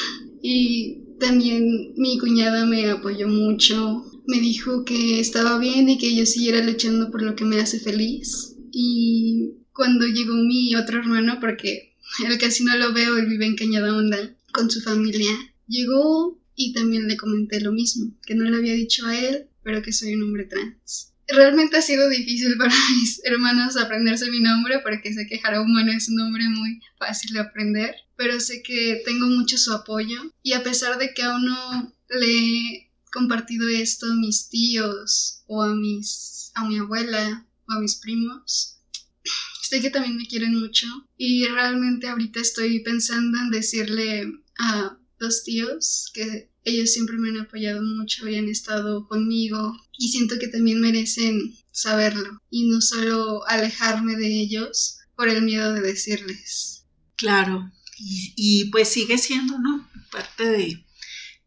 Y 0.45 0.97
también 1.21 1.93
mi 1.95 2.17
cuñada 2.17 2.65
me 2.65 2.89
apoyó 2.89 3.29
mucho, 3.29 4.03
me 4.27 4.41
dijo 4.41 4.83
que 4.83 5.21
estaba 5.21 5.57
bien 5.57 5.87
y 5.87 5.97
que 5.97 6.13
yo 6.13 6.25
siguiera 6.25 6.61
luchando 6.61 7.11
por 7.11 7.21
lo 7.21 7.33
que 7.37 7.45
me 7.45 7.61
hace 7.61 7.79
feliz. 7.79 8.53
Y 8.73 9.51
cuando 9.71 10.05
llegó 10.05 10.33
mi 10.33 10.75
otro 10.75 10.99
hermano, 10.99 11.37
porque 11.39 11.95
él 12.27 12.37
casi 12.37 12.65
no 12.65 12.75
lo 12.75 12.93
veo, 12.93 13.17
él 13.17 13.27
vive 13.27 13.45
en 13.45 13.55
Cañada 13.55 13.95
Honda 13.95 14.35
con 14.53 14.69
su 14.69 14.81
familia, 14.81 15.31
llegó 15.67 16.37
y 16.55 16.73
también 16.73 17.07
le 17.07 17.17
comenté 17.17 17.61
lo 17.61 17.71
mismo, 17.71 18.11
que 18.25 18.35
no 18.35 18.43
le 18.43 18.57
había 18.57 18.73
dicho 18.73 19.07
a 19.07 19.17
él, 19.17 19.47
pero 19.63 19.81
que 19.81 19.93
soy 19.93 20.15
un 20.15 20.23
hombre 20.23 20.45
trans. 20.45 21.13
Realmente 21.27 21.77
ha 21.77 21.81
sido 21.81 22.09
difícil 22.09 22.57
para 22.57 22.73
mis 22.99 23.21
hermanos 23.23 23.77
aprenderse 23.77 24.29
mi 24.29 24.41
nombre 24.41 24.79
porque 24.83 25.13
sé 25.13 25.25
que 25.27 25.41
Humano 25.59 25.91
es 25.91 26.09
un 26.09 26.15
nombre 26.15 26.47
muy 26.49 26.81
fácil 26.97 27.33
de 27.33 27.39
aprender, 27.39 27.95
pero 28.17 28.39
sé 28.39 28.61
que 28.61 29.01
tengo 29.05 29.27
mucho 29.27 29.57
su 29.57 29.71
apoyo 29.73 30.21
y 30.41 30.53
a 30.53 30.63
pesar 30.63 30.97
de 30.97 31.13
que 31.13 31.23
aún 31.23 31.45
no 31.45 31.93
le 32.09 32.27
he 32.27 32.91
compartido 33.11 33.69
esto 33.69 34.07
a 34.07 34.15
mis 34.15 34.49
tíos 34.49 35.43
o 35.47 35.63
a 35.63 35.73
mis 35.73 36.51
a 36.55 36.67
mi 36.67 36.77
abuela 36.77 37.47
o 37.67 37.73
a 37.73 37.79
mis 37.79 37.95
primos, 37.95 38.79
sé 39.61 39.81
que 39.81 39.89
también 39.89 40.17
me 40.17 40.27
quieren 40.27 40.59
mucho 40.59 40.87
y 41.17 41.45
realmente 41.47 42.07
ahorita 42.07 42.41
estoy 42.41 42.81
pensando 42.81 43.37
en 43.39 43.49
decirle 43.49 44.31
a 44.59 44.97
dos 45.19 45.43
tíos 45.43 46.11
que 46.13 46.52
ellos 46.63 46.93
siempre 46.93 47.17
me 47.17 47.29
han 47.29 47.39
apoyado 47.39 47.81
mucho 47.81 48.27
y 48.27 48.35
han 48.35 48.47
estado 48.47 49.07
conmigo 49.07 49.77
y 49.97 50.09
siento 50.09 50.39
que 50.39 50.47
también 50.47 50.79
merecen 50.79 51.55
saberlo 51.71 52.39
y 52.49 52.67
no 52.67 52.81
solo 52.81 53.45
alejarme 53.47 54.15
de 54.15 54.41
ellos 54.41 54.99
por 55.15 55.29
el 55.29 55.41
miedo 55.41 55.73
de 55.73 55.81
decirles. 55.81 56.85
Claro, 57.15 57.71
y, 57.97 58.69
pues 58.71 58.89
sigue 58.89 59.17
siendo, 59.17 59.59
¿no? 59.59 59.89
Parte 60.11 60.45
de, 60.45 60.85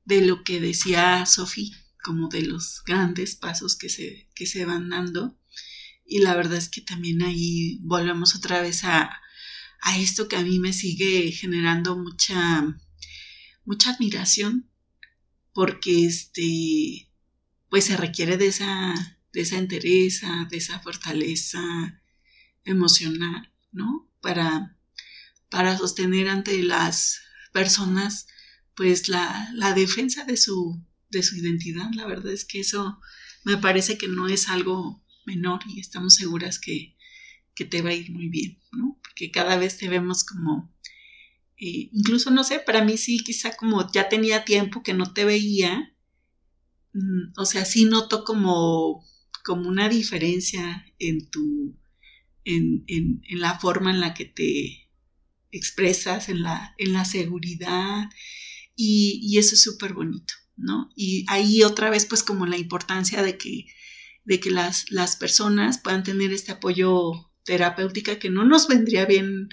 de 0.04 0.20
lo 0.22 0.42
que 0.44 0.60
decía 0.60 1.26
Sofía, 1.26 1.76
como 2.02 2.28
de 2.28 2.42
los 2.42 2.82
grandes 2.86 3.36
pasos 3.36 3.76
que 3.76 3.88
se, 3.88 4.28
que 4.34 4.46
se 4.46 4.64
van 4.64 4.88
dando. 4.90 5.38
Y 6.06 6.20
la 6.20 6.36
verdad 6.36 6.56
es 6.58 6.68
que 6.68 6.80
también 6.80 7.22
ahí 7.22 7.78
volvemos 7.82 8.36
otra 8.36 8.62
vez 8.62 8.84
a, 8.84 9.10
a 9.82 9.98
esto 9.98 10.28
que 10.28 10.36
a 10.36 10.42
mí 10.42 10.60
me 10.60 10.72
sigue 10.72 11.32
generando 11.32 11.96
mucha, 11.96 12.78
mucha 13.64 13.90
admiración 13.90 14.70
porque 15.56 16.04
este, 16.04 17.10
pues 17.70 17.86
se 17.86 17.96
requiere 17.96 18.36
de 18.36 18.48
esa, 18.48 18.94
de 19.32 19.40
esa 19.40 19.56
entereza, 19.56 20.46
de 20.50 20.58
esa 20.58 20.80
fortaleza 20.80 21.62
emocional, 22.66 23.50
¿no? 23.72 24.06
Para, 24.20 24.76
para 25.48 25.78
sostener 25.78 26.28
ante 26.28 26.62
las 26.62 27.22
personas, 27.54 28.26
pues 28.74 29.08
la, 29.08 29.48
la 29.54 29.72
defensa 29.72 30.26
de 30.26 30.36
su, 30.36 30.78
de 31.08 31.22
su 31.22 31.36
identidad. 31.36 31.88
La 31.94 32.04
verdad 32.04 32.34
es 32.34 32.44
que 32.44 32.60
eso 32.60 33.00
me 33.42 33.56
parece 33.56 33.96
que 33.96 34.08
no 34.08 34.28
es 34.28 34.50
algo 34.50 35.02
menor 35.24 35.60
y 35.66 35.80
estamos 35.80 36.16
seguras 36.16 36.58
que, 36.58 36.98
que 37.54 37.64
te 37.64 37.80
va 37.80 37.88
a 37.88 37.94
ir 37.94 38.10
muy 38.10 38.28
bien, 38.28 38.60
¿no? 38.72 39.00
Porque 39.02 39.30
cada 39.30 39.56
vez 39.56 39.78
te 39.78 39.88
vemos 39.88 40.22
como 40.22 40.70
incluso 41.58 42.30
no 42.30 42.44
sé, 42.44 42.60
para 42.60 42.84
mí 42.84 42.96
sí, 42.96 43.18
quizá 43.18 43.56
como 43.56 43.90
ya 43.92 44.08
tenía 44.08 44.44
tiempo 44.44 44.82
que 44.82 44.94
no 44.94 45.12
te 45.12 45.24
veía, 45.24 45.94
mm, 46.92 47.32
o 47.38 47.44
sea, 47.44 47.64
sí 47.64 47.84
noto 47.84 48.24
como, 48.24 49.04
como 49.44 49.68
una 49.68 49.88
diferencia 49.88 50.84
en 50.98 51.30
tu, 51.30 51.76
en, 52.44 52.84
en, 52.86 53.22
en, 53.28 53.40
la 53.40 53.58
forma 53.58 53.90
en 53.90 54.00
la 54.00 54.14
que 54.14 54.26
te 54.26 54.90
expresas, 55.50 56.28
en 56.28 56.42
la, 56.42 56.74
en 56.78 56.92
la 56.92 57.04
seguridad, 57.04 58.10
y, 58.74 59.20
y 59.22 59.38
eso 59.38 59.54
es 59.54 59.62
súper 59.62 59.94
bonito, 59.94 60.34
¿no? 60.56 60.90
Y 60.94 61.24
ahí 61.28 61.62
otra 61.62 61.90
vez, 61.90 62.04
pues 62.06 62.22
como 62.22 62.46
la 62.46 62.58
importancia 62.58 63.22
de 63.22 63.38
que, 63.38 63.66
de 64.24 64.40
que 64.40 64.50
las, 64.50 64.90
las 64.90 65.16
personas 65.16 65.78
puedan 65.78 66.02
tener 66.02 66.32
este 66.32 66.52
apoyo 66.52 67.32
terapéutica 67.44 68.18
que 68.18 68.28
no 68.28 68.44
nos 68.44 68.68
vendría 68.68 69.06
bien 69.06 69.48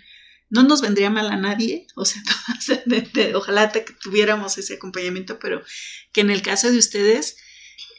no 0.53 0.61
nos 0.61 0.81
vendría 0.81 1.09
mal 1.09 1.31
a 1.31 1.35
nadie, 1.35 1.87
o 1.95 2.05
sea, 2.05 2.21
ojalá 3.35 3.71
tuviéramos 4.03 4.59
ese 4.59 4.75
acompañamiento, 4.75 5.39
pero 5.39 5.63
que 6.11 6.21
en 6.21 6.29
el 6.29 6.43
caso 6.43 6.71
de 6.71 6.77
ustedes, 6.77 7.37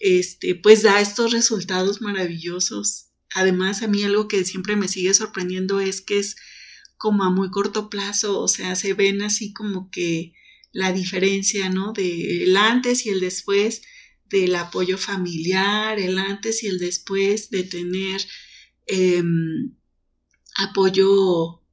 este, 0.00 0.54
pues 0.54 0.82
da 0.84 1.00
estos 1.00 1.32
resultados 1.32 2.00
maravillosos. 2.00 3.08
Además, 3.34 3.82
a 3.82 3.88
mí 3.88 4.04
algo 4.04 4.28
que 4.28 4.44
siempre 4.44 4.76
me 4.76 4.86
sigue 4.86 5.12
sorprendiendo 5.14 5.80
es 5.80 6.00
que 6.00 6.20
es 6.20 6.36
como 6.96 7.24
a 7.24 7.30
muy 7.30 7.50
corto 7.50 7.90
plazo, 7.90 8.38
o 8.38 8.46
sea, 8.46 8.76
se 8.76 8.94
ven 8.94 9.22
así 9.22 9.52
como 9.52 9.90
que 9.90 10.32
la 10.70 10.92
diferencia, 10.92 11.68
¿no? 11.70 11.92
De 11.92 12.44
el 12.44 12.56
antes 12.56 13.04
y 13.04 13.08
el 13.08 13.18
después 13.18 13.82
del 14.26 14.54
apoyo 14.54 14.96
familiar, 14.96 15.98
el 15.98 16.18
antes 16.18 16.62
y 16.62 16.68
el 16.68 16.78
después 16.78 17.50
de 17.50 17.64
tener 17.64 18.24
em, 18.86 19.74
apoyo 20.54 21.63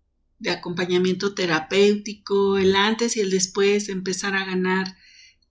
de 0.41 0.49
acompañamiento 0.49 1.35
terapéutico, 1.35 2.57
el 2.57 2.75
antes 2.75 3.15
y 3.15 3.19
el 3.19 3.29
después, 3.29 3.89
empezar 3.89 4.35
a 4.35 4.43
ganar 4.43 4.97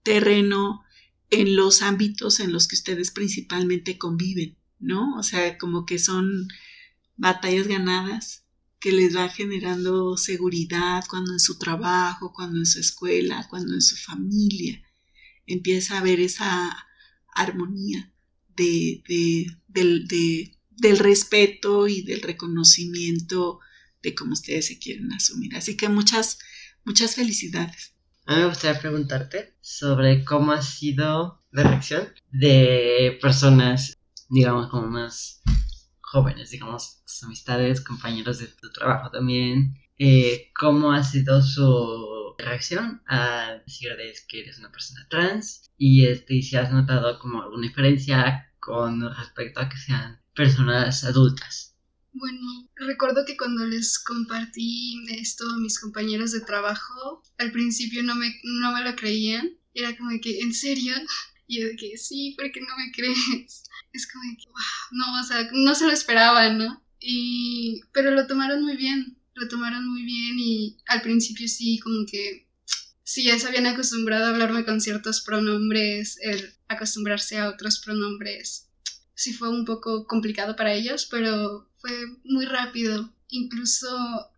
terreno 0.03 0.83
en 1.29 1.55
los 1.55 1.81
ámbitos 1.81 2.41
en 2.41 2.51
los 2.51 2.67
que 2.67 2.75
ustedes 2.75 3.11
principalmente 3.11 3.97
conviven, 3.97 4.57
¿no? 4.79 5.15
O 5.15 5.23
sea, 5.23 5.57
como 5.57 5.85
que 5.85 5.97
son 5.97 6.49
batallas 7.15 7.67
ganadas 7.67 8.43
que 8.81 8.91
les 8.91 9.15
va 9.15 9.29
generando 9.29 10.17
seguridad 10.17 11.05
cuando 11.09 11.31
en 11.31 11.39
su 11.39 11.57
trabajo, 11.57 12.33
cuando 12.33 12.59
en 12.59 12.65
su 12.65 12.79
escuela, 12.79 13.47
cuando 13.49 13.73
en 13.73 13.81
su 13.81 13.95
familia 13.95 14.83
empieza 15.45 15.95
a 15.95 15.99
haber 15.99 16.19
esa 16.19 16.75
armonía 17.33 18.13
de, 18.57 19.01
de, 19.07 20.57
del 20.69 20.99
respeto 20.99 21.87
y 21.87 22.01
del 22.01 22.21
reconocimiento 22.21 23.61
de 24.01 24.15
cómo 24.15 24.33
ustedes 24.33 24.67
se 24.67 24.79
quieren 24.79 25.11
asumir. 25.13 25.55
Así 25.55 25.77
que 25.77 25.89
muchas, 25.89 26.39
muchas 26.85 27.15
felicidades. 27.15 27.93
A 28.25 28.35
mí 28.35 28.41
me 28.41 28.47
gustaría 28.47 28.79
preguntarte 28.79 29.55
sobre 29.61 30.23
cómo 30.23 30.51
ha 30.51 30.61
sido 30.61 31.43
la 31.51 31.63
reacción 31.63 32.07
de 32.31 33.17
personas, 33.21 33.97
digamos, 34.29 34.69
como 34.69 34.87
más 34.87 35.41
jóvenes, 35.99 36.51
digamos, 36.51 37.03
amistades, 37.23 37.81
compañeros 37.81 38.39
de 38.39 38.47
tu 38.47 38.71
trabajo 38.71 39.11
también. 39.11 39.75
Eh, 39.97 40.51
¿Cómo 40.57 40.91
ha 40.91 41.03
sido 41.03 41.41
su 41.41 42.35
reacción 42.37 43.01
a 43.07 43.59
decirles 43.65 44.25
que 44.27 44.41
eres 44.41 44.59
una 44.59 44.71
persona 44.71 45.07
trans? 45.09 45.69
Y 45.77 46.05
este, 46.07 46.41
si 46.41 46.55
has 46.55 46.71
notado 46.71 47.19
como 47.19 47.41
alguna 47.41 47.67
diferencia 47.67 48.51
con 48.59 49.01
respecto 49.15 49.59
a 49.59 49.69
que 49.69 49.77
sean 49.77 50.21
personas 50.33 51.03
adultas. 51.03 51.70
Bueno, 52.13 52.69
recuerdo 52.75 53.25
que 53.25 53.37
cuando 53.37 53.65
les 53.65 53.97
compartí 53.99 55.01
esto 55.09 55.45
a 55.49 55.57
mis 55.59 55.79
compañeros 55.79 56.31
de 56.31 56.41
trabajo, 56.41 57.23
al 57.37 57.51
principio 57.51 58.03
no 58.03 58.15
me, 58.15 58.35
no 58.43 58.73
me 58.73 58.83
lo 58.83 58.95
creían. 58.95 59.57
Era 59.73 59.95
como 59.97 60.11
que, 60.21 60.39
¿en 60.41 60.53
serio? 60.53 60.93
Y 61.47 61.59
yo 61.59 61.67
de 61.67 61.75
que 61.75 61.97
sí, 61.97 62.33
porque 62.37 62.61
no 62.61 62.77
me 62.77 62.91
crees. 62.93 63.63
Es 63.93 64.07
como 64.09 64.23
que, 64.37 64.45
wow, 64.45 64.63
no, 64.91 65.19
o 65.19 65.23
sea, 65.23 65.49
no 65.51 65.75
se 65.75 65.85
lo 65.85 65.91
esperaban, 65.91 66.57
¿no? 66.57 66.81
Y, 66.97 67.81
pero 67.91 68.11
lo 68.11 68.25
tomaron 68.25 68.63
muy 68.63 68.77
bien, 68.77 69.17
lo 69.33 69.49
tomaron 69.49 69.85
muy 69.85 70.03
bien 70.03 70.39
y 70.39 70.77
al 70.87 71.01
principio 71.01 71.49
sí, 71.49 71.77
como 71.79 72.05
que 72.05 72.47
si 73.03 73.25
ya 73.25 73.37
se 73.37 73.47
habían 73.47 73.65
acostumbrado 73.65 74.27
a 74.27 74.29
hablarme 74.29 74.63
con 74.63 74.79
ciertos 74.79 75.19
pronombres, 75.21 76.17
el 76.21 76.53
acostumbrarse 76.69 77.37
a 77.37 77.49
otros 77.49 77.79
pronombres, 77.79 78.70
sí 79.21 79.33
fue 79.33 79.49
un 79.49 79.65
poco 79.65 80.07
complicado 80.07 80.55
para 80.55 80.73
ellos, 80.73 81.07
pero 81.09 81.69
fue 81.77 81.91
muy 82.23 82.45
rápido. 82.45 83.13
Incluso 83.29 83.87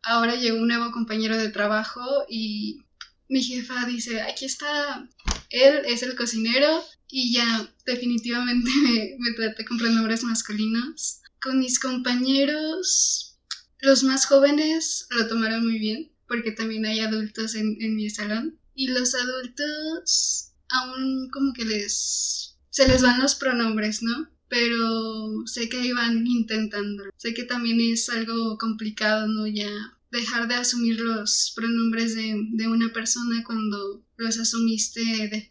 ahora 0.04 0.36
llegó 0.36 0.58
un 0.58 0.67
nuevo 0.67 0.91
compañero 0.91 1.38
de 1.38 1.50
trabajo 1.50 2.02
y 2.28 2.84
mi 3.30 3.41
jefa 3.41 3.86
dice, 3.86 4.22
aquí 4.22 4.43
está, 4.43 5.08
él 5.50 5.84
es 5.86 6.04
el 6.04 6.15
cocinero 6.15 6.84
y 7.10 7.34
ya 7.34 7.74
definitivamente 7.86 8.69
me, 8.84 9.15
me 9.19 9.32
traté 9.38 9.63
con 9.63 9.78
pronombres 9.78 10.24
masculinos. 10.24 11.22
Con 11.41 11.60
mis 11.60 11.80
compañeros, 11.80 13.38
los 13.80 14.04
más 14.04 14.26
jóvenes 14.26 15.08
lo 15.12 15.28
tomaron 15.28 15.65
muy 15.65 15.80
bien, 15.80 16.12
porque 16.28 16.52
también 16.52 16.86
hay 16.86 17.00
adultos 17.00 17.56
en, 17.56 17.78
en 17.80 17.96
mi 17.96 18.10
salón. 18.10 18.60
Y 18.76 18.88
los 18.88 19.15
adultos 19.15 20.52
aún 20.67 21.30
como 21.32 21.54
que 21.54 21.63
les... 21.63 22.58
se 22.69 22.88
les 22.88 23.02
van 23.02 23.22
los 23.22 23.36
pronombres, 23.36 24.04
¿no? 24.04 24.33
Pero 24.54 25.48
sé 25.48 25.68
que 25.68 25.84
iban 25.84 26.28
intentando. 26.28 27.06
Sé 27.18 27.34
que 27.34 27.44
también 27.44 27.82
es 27.82 28.08
algo 28.10 28.60
complicado, 28.60 29.26
¿no? 29.28 29.48
Ya 29.48 29.98
dejar 30.12 30.48
de 30.48 30.54
asumir 30.54 31.00
los 31.00 31.52
pronombres 31.56 32.13
de, 32.13 32.36
de 32.52 32.68
una 32.68 32.94
persona 32.94 33.44
cuando 33.44 34.06
los 34.16 34.38
asumiste 34.38 35.02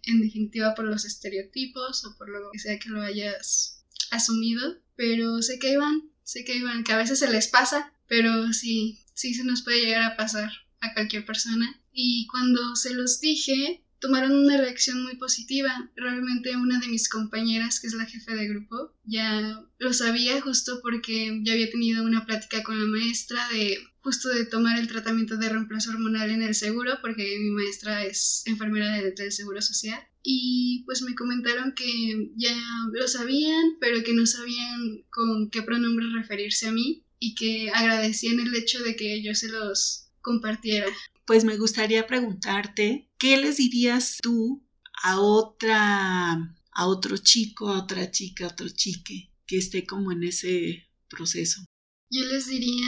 en 0.05 0.21
definitiva 0.21 0.77
por 0.77 0.85
los 0.85 1.05
estereotipos 1.05 2.05
o 2.05 2.17
por 2.17 2.29
lo 2.29 2.53
que 2.53 2.61
sea 2.61 2.79
que 2.79 2.91
lo 2.91 3.03
hayas 3.03 3.85
asumido. 4.13 4.79
Pero 4.95 5.43
sé 5.43 5.59
que 5.59 5.73
iban, 5.73 6.09
sé 6.23 6.45
que 6.45 6.55
iban, 6.55 6.85
que 6.85 6.93
a 6.93 6.99
veces 6.99 7.19
se 7.19 7.29
les 7.29 7.49
pasa, 7.49 7.93
pero 8.07 8.53
sí, 8.53 9.01
sí 9.15 9.35
se 9.35 9.43
nos 9.43 9.63
puede 9.63 9.85
llegar 9.85 10.05
a 10.05 10.17
pasar 10.17 10.53
a 10.81 10.95
cualquier 10.95 11.27
persona 11.27 11.83
y 11.93 12.29
cuando 12.29 12.77
se 12.77 12.95
los 12.95 13.19
dije, 13.19 13.83
tomaron 14.03 14.33
una 14.33 14.59
reacción 14.59 15.03
muy 15.03 15.17
positiva. 15.17 15.91
Realmente 15.97 16.57
una 16.57 16.79
de 16.81 16.89
mis 16.89 17.09
compañeras, 17.09 17.81
que 17.81 17.87
es 17.87 17.95
la 17.95 18.05
jefe 18.05 18.35
de 18.35 18.49
grupo, 18.49 18.93
ya 19.05 19.65
lo 19.79 19.93
sabía 19.95 20.41
justo 20.43 20.81
porque 20.83 21.41
ya 21.45 21.53
había 21.55 21.71
tenido 21.71 22.05
una 22.05 22.27
plática 22.27 22.63
con 22.63 22.79
la 22.79 22.87
maestra 22.87 23.49
de 23.49 23.79
justo 24.03 24.29
de 24.31 24.45
tomar 24.45 24.79
el 24.81 24.89
tratamiento 24.89 25.37
de 25.37 25.49
reemplazo 25.49 25.91
hormonal 25.91 26.31
en 26.31 26.43
el 26.43 26.57
seguro, 26.57 26.99
porque 27.01 27.39
mi 27.39 27.51
maestra 27.51 28.05
es 28.05 28.43
enfermera 28.47 28.97
del, 28.97 29.15
del 29.15 29.31
Seguro 29.31 29.63
Social. 29.63 30.01
Y 30.25 30.83
pues 30.85 31.03
me 31.03 31.15
comentaron 31.15 31.73
que 31.73 32.31
ya 32.37 32.57
lo 32.93 33.07
sabían, 33.07 33.77
pero 33.81 34.03
que 34.03 34.13
no 34.13 34.27
sabían 34.27 35.05
con 35.11 35.51
qué 35.51 35.63
pronombre 35.63 36.07
referirse 36.13 36.67
a 36.67 36.73
mí 36.73 37.05
y 37.21 37.37
que 37.37 37.71
agradecían 37.71 38.41
el 38.41 38.55
hecho 38.57 38.83
de 38.83 38.97
que 38.97 39.23
yo 39.23 39.35
se 39.37 39.49
los 39.49 40.09
compartiera 40.21 40.87
pues 41.33 41.45
me 41.45 41.57
gustaría 41.57 42.07
preguntarte, 42.07 43.09
¿qué 43.17 43.39
les 43.39 43.57
dirías 43.57 44.19
tú 44.21 44.63
a 45.03 45.19
otra, 45.19 46.33
a 46.73 46.87
otro 46.87 47.17
chico, 47.17 47.71
a 47.71 47.85
otra 47.85 48.11
chica, 48.11 48.45
a 48.45 48.49
otro 48.49 48.69
chique 48.69 49.33
que 49.47 49.57
esté 49.57 49.87
como 49.87 50.13
en 50.13 50.25
ese 50.25 50.91
proceso? 51.09 51.65
Yo 52.11 52.23
les 52.27 52.49
diría 52.49 52.87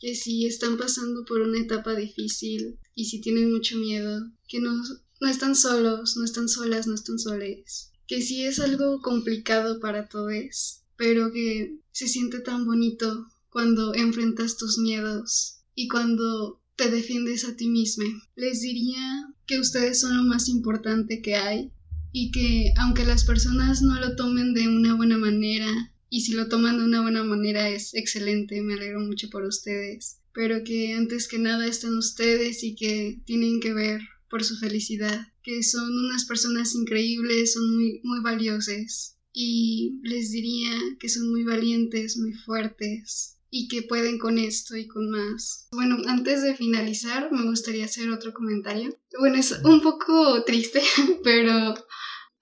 que 0.00 0.14
si 0.14 0.44
están 0.44 0.76
pasando 0.76 1.24
por 1.24 1.40
una 1.40 1.60
etapa 1.60 1.94
difícil 1.94 2.78
y 2.94 3.06
si 3.06 3.22
tienen 3.22 3.50
mucho 3.50 3.78
miedo, 3.78 4.20
que 4.46 4.60
no, 4.60 4.74
no 5.22 5.28
están 5.30 5.56
solos, 5.56 6.18
no 6.18 6.26
están 6.26 6.50
solas, 6.50 6.86
no 6.86 6.94
están 6.94 7.18
soles. 7.18 7.92
Que 8.06 8.20
sí 8.20 8.44
es 8.44 8.60
algo 8.60 9.00
complicado 9.00 9.80
para 9.80 10.10
todos, 10.10 10.82
pero 10.98 11.32
que 11.32 11.78
se 11.92 12.06
siente 12.06 12.40
tan 12.40 12.66
bonito 12.66 13.28
cuando 13.48 13.94
enfrentas 13.94 14.58
tus 14.58 14.76
miedos 14.76 15.60
y 15.74 15.88
cuando 15.88 16.57
te 16.78 16.88
defiendes 16.88 17.44
a 17.44 17.56
ti 17.56 17.68
misma. 17.68 18.04
Les 18.36 18.60
diría 18.60 19.26
que 19.46 19.58
ustedes 19.58 20.00
son 20.00 20.16
lo 20.16 20.22
más 20.22 20.48
importante 20.48 21.20
que 21.20 21.34
hay 21.34 21.72
y 22.12 22.30
que 22.30 22.72
aunque 22.78 23.04
las 23.04 23.24
personas 23.24 23.82
no 23.82 23.98
lo 24.00 24.14
tomen 24.14 24.54
de 24.54 24.68
una 24.68 24.94
buena 24.94 25.18
manera, 25.18 25.92
y 26.08 26.20
si 26.20 26.32
lo 26.32 26.48
toman 26.48 26.78
de 26.78 26.84
una 26.84 27.02
buena 27.02 27.24
manera 27.24 27.68
es 27.68 27.94
excelente, 27.94 28.62
me 28.62 28.74
alegro 28.74 29.00
mucho 29.00 29.28
por 29.28 29.42
ustedes, 29.42 30.20
pero 30.32 30.62
que 30.62 30.94
antes 30.94 31.26
que 31.26 31.38
nada 31.38 31.66
están 31.66 31.98
ustedes 31.98 32.62
y 32.62 32.76
que 32.76 33.20
tienen 33.26 33.58
que 33.60 33.74
ver 33.74 34.00
por 34.30 34.44
su 34.44 34.56
felicidad, 34.56 35.26
que 35.42 35.64
son 35.64 35.92
unas 36.06 36.26
personas 36.26 36.74
increíbles, 36.76 37.54
son 37.54 37.74
muy, 37.74 38.00
muy 38.04 38.20
valiosas 38.22 39.18
y 39.32 39.98
les 40.04 40.30
diría 40.30 40.70
que 41.00 41.08
son 41.08 41.28
muy 41.28 41.42
valientes, 41.42 42.16
muy 42.16 42.34
fuertes, 42.34 43.37
y 43.50 43.68
que 43.68 43.82
pueden 43.82 44.18
con 44.18 44.38
esto 44.38 44.76
y 44.76 44.86
con 44.86 45.10
más. 45.10 45.68
Bueno, 45.72 45.96
antes 46.06 46.42
de 46.42 46.54
finalizar, 46.54 47.30
me 47.32 47.44
gustaría 47.44 47.86
hacer 47.86 48.10
otro 48.10 48.32
comentario. 48.32 48.90
Bueno, 49.18 49.36
es 49.36 49.52
un 49.64 49.80
poco 49.80 50.44
triste, 50.44 50.82
pero 51.24 51.74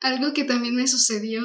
algo 0.00 0.32
que 0.32 0.44
también 0.44 0.74
me 0.74 0.88
sucedió 0.88 1.42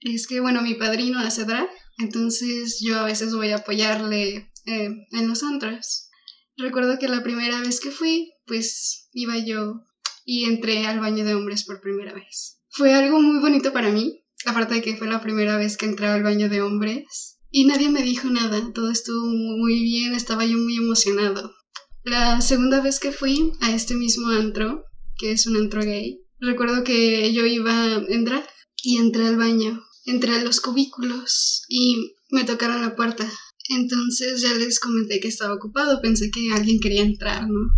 es 0.00 0.26
que, 0.26 0.40
bueno, 0.40 0.62
mi 0.62 0.74
padrino 0.74 1.18
hace 1.18 1.44
drag, 1.44 1.68
entonces 1.98 2.80
yo 2.80 2.98
a 2.98 3.04
veces 3.04 3.34
voy 3.34 3.50
a 3.50 3.56
apoyarle 3.56 4.52
eh, 4.66 4.90
en 5.10 5.28
los 5.28 5.42
antros. 5.42 6.08
Recuerdo 6.56 6.98
que 6.98 7.08
la 7.08 7.22
primera 7.22 7.60
vez 7.60 7.80
que 7.80 7.90
fui, 7.90 8.32
pues 8.46 9.08
iba 9.12 9.36
yo 9.38 9.84
y 10.24 10.44
entré 10.44 10.86
al 10.86 11.00
baño 11.00 11.24
de 11.24 11.34
hombres 11.34 11.64
por 11.64 11.80
primera 11.80 12.12
vez. 12.12 12.60
Fue 12.70 12.94
algo 12.94 13.20
muy 13.20 13.40
bonito 13.40 13.72
para 13.72 13.90
mí, 13.90 14.24
aparte 14.46 14.74
de 14.74 14.82
que 14.82 14.96
fue 14.96 15.08
la 15.08 15.20
primera 15.20 15.56
vez 15.56 15.76
que 15.76 15.86
entré 15.86 16.06
al 16.06 16.22
baño 16.22 16.48
de 16.48 16.62
hombres 16.62 17.38
y 17.52 17.64
nadie 17.66 17.90
me 17.90 18.02
dijo 18.02 18.28
nada, 18.30 18.72
todo 18.72 18.90
estuvo 18.90 19.26
muy 19.26 19.82
bien, 19.82 20.14
estaba 20.14 20.46
yo 20.46 20.56
muy 20.56 20.76
emocionado. 20.76 21.54
La 22.02 22.40
segunda 22.40 22.80
vez 22.80 22.98
que 22.98 23.12
fui 23.12 23.52
a 23.60 23.72
este 23.74 23.94
mismo 23.94 24.28
antro, 24.28 24.84
que 25.18 25.32
es 25.32 25.46
un 25.46 25.56
antro 25.56 25.82
gay, 25.82 26.22
recuerdo 26.40 26.82
que 26.82 27.32
yo 27.32 27.44
iba 27.44 28.02
en 28.08 28.24
drag 28.24 28.48
y 28.82 28.96
entré 28.96 29.26
al 29.26 29.36
baño, 29.36 29.84
entré 30.06 30.34
a 30.34 30.42
los 30.42 30.60
cubículos 30.60 31.64
y 31.68 32.14
me 32.30 32.44
tocaron 32.44 32.80
la 32.80 32.96
puerta. 32.96 33.30
Entonces 33.68 34.40
ya 34.40 34.54
les 34.54 34.80
comenté 34.80 35.20
que 35.20 35.28
estaba 35.28 35.54
ocupado, 35.54 36.00
pensé 36.00 36.30
que 36.30 36.52
alguien 36.52 36.80
quería 36.80 37.02
entrar, 37.02 37.46
¿no? 37.46 37.70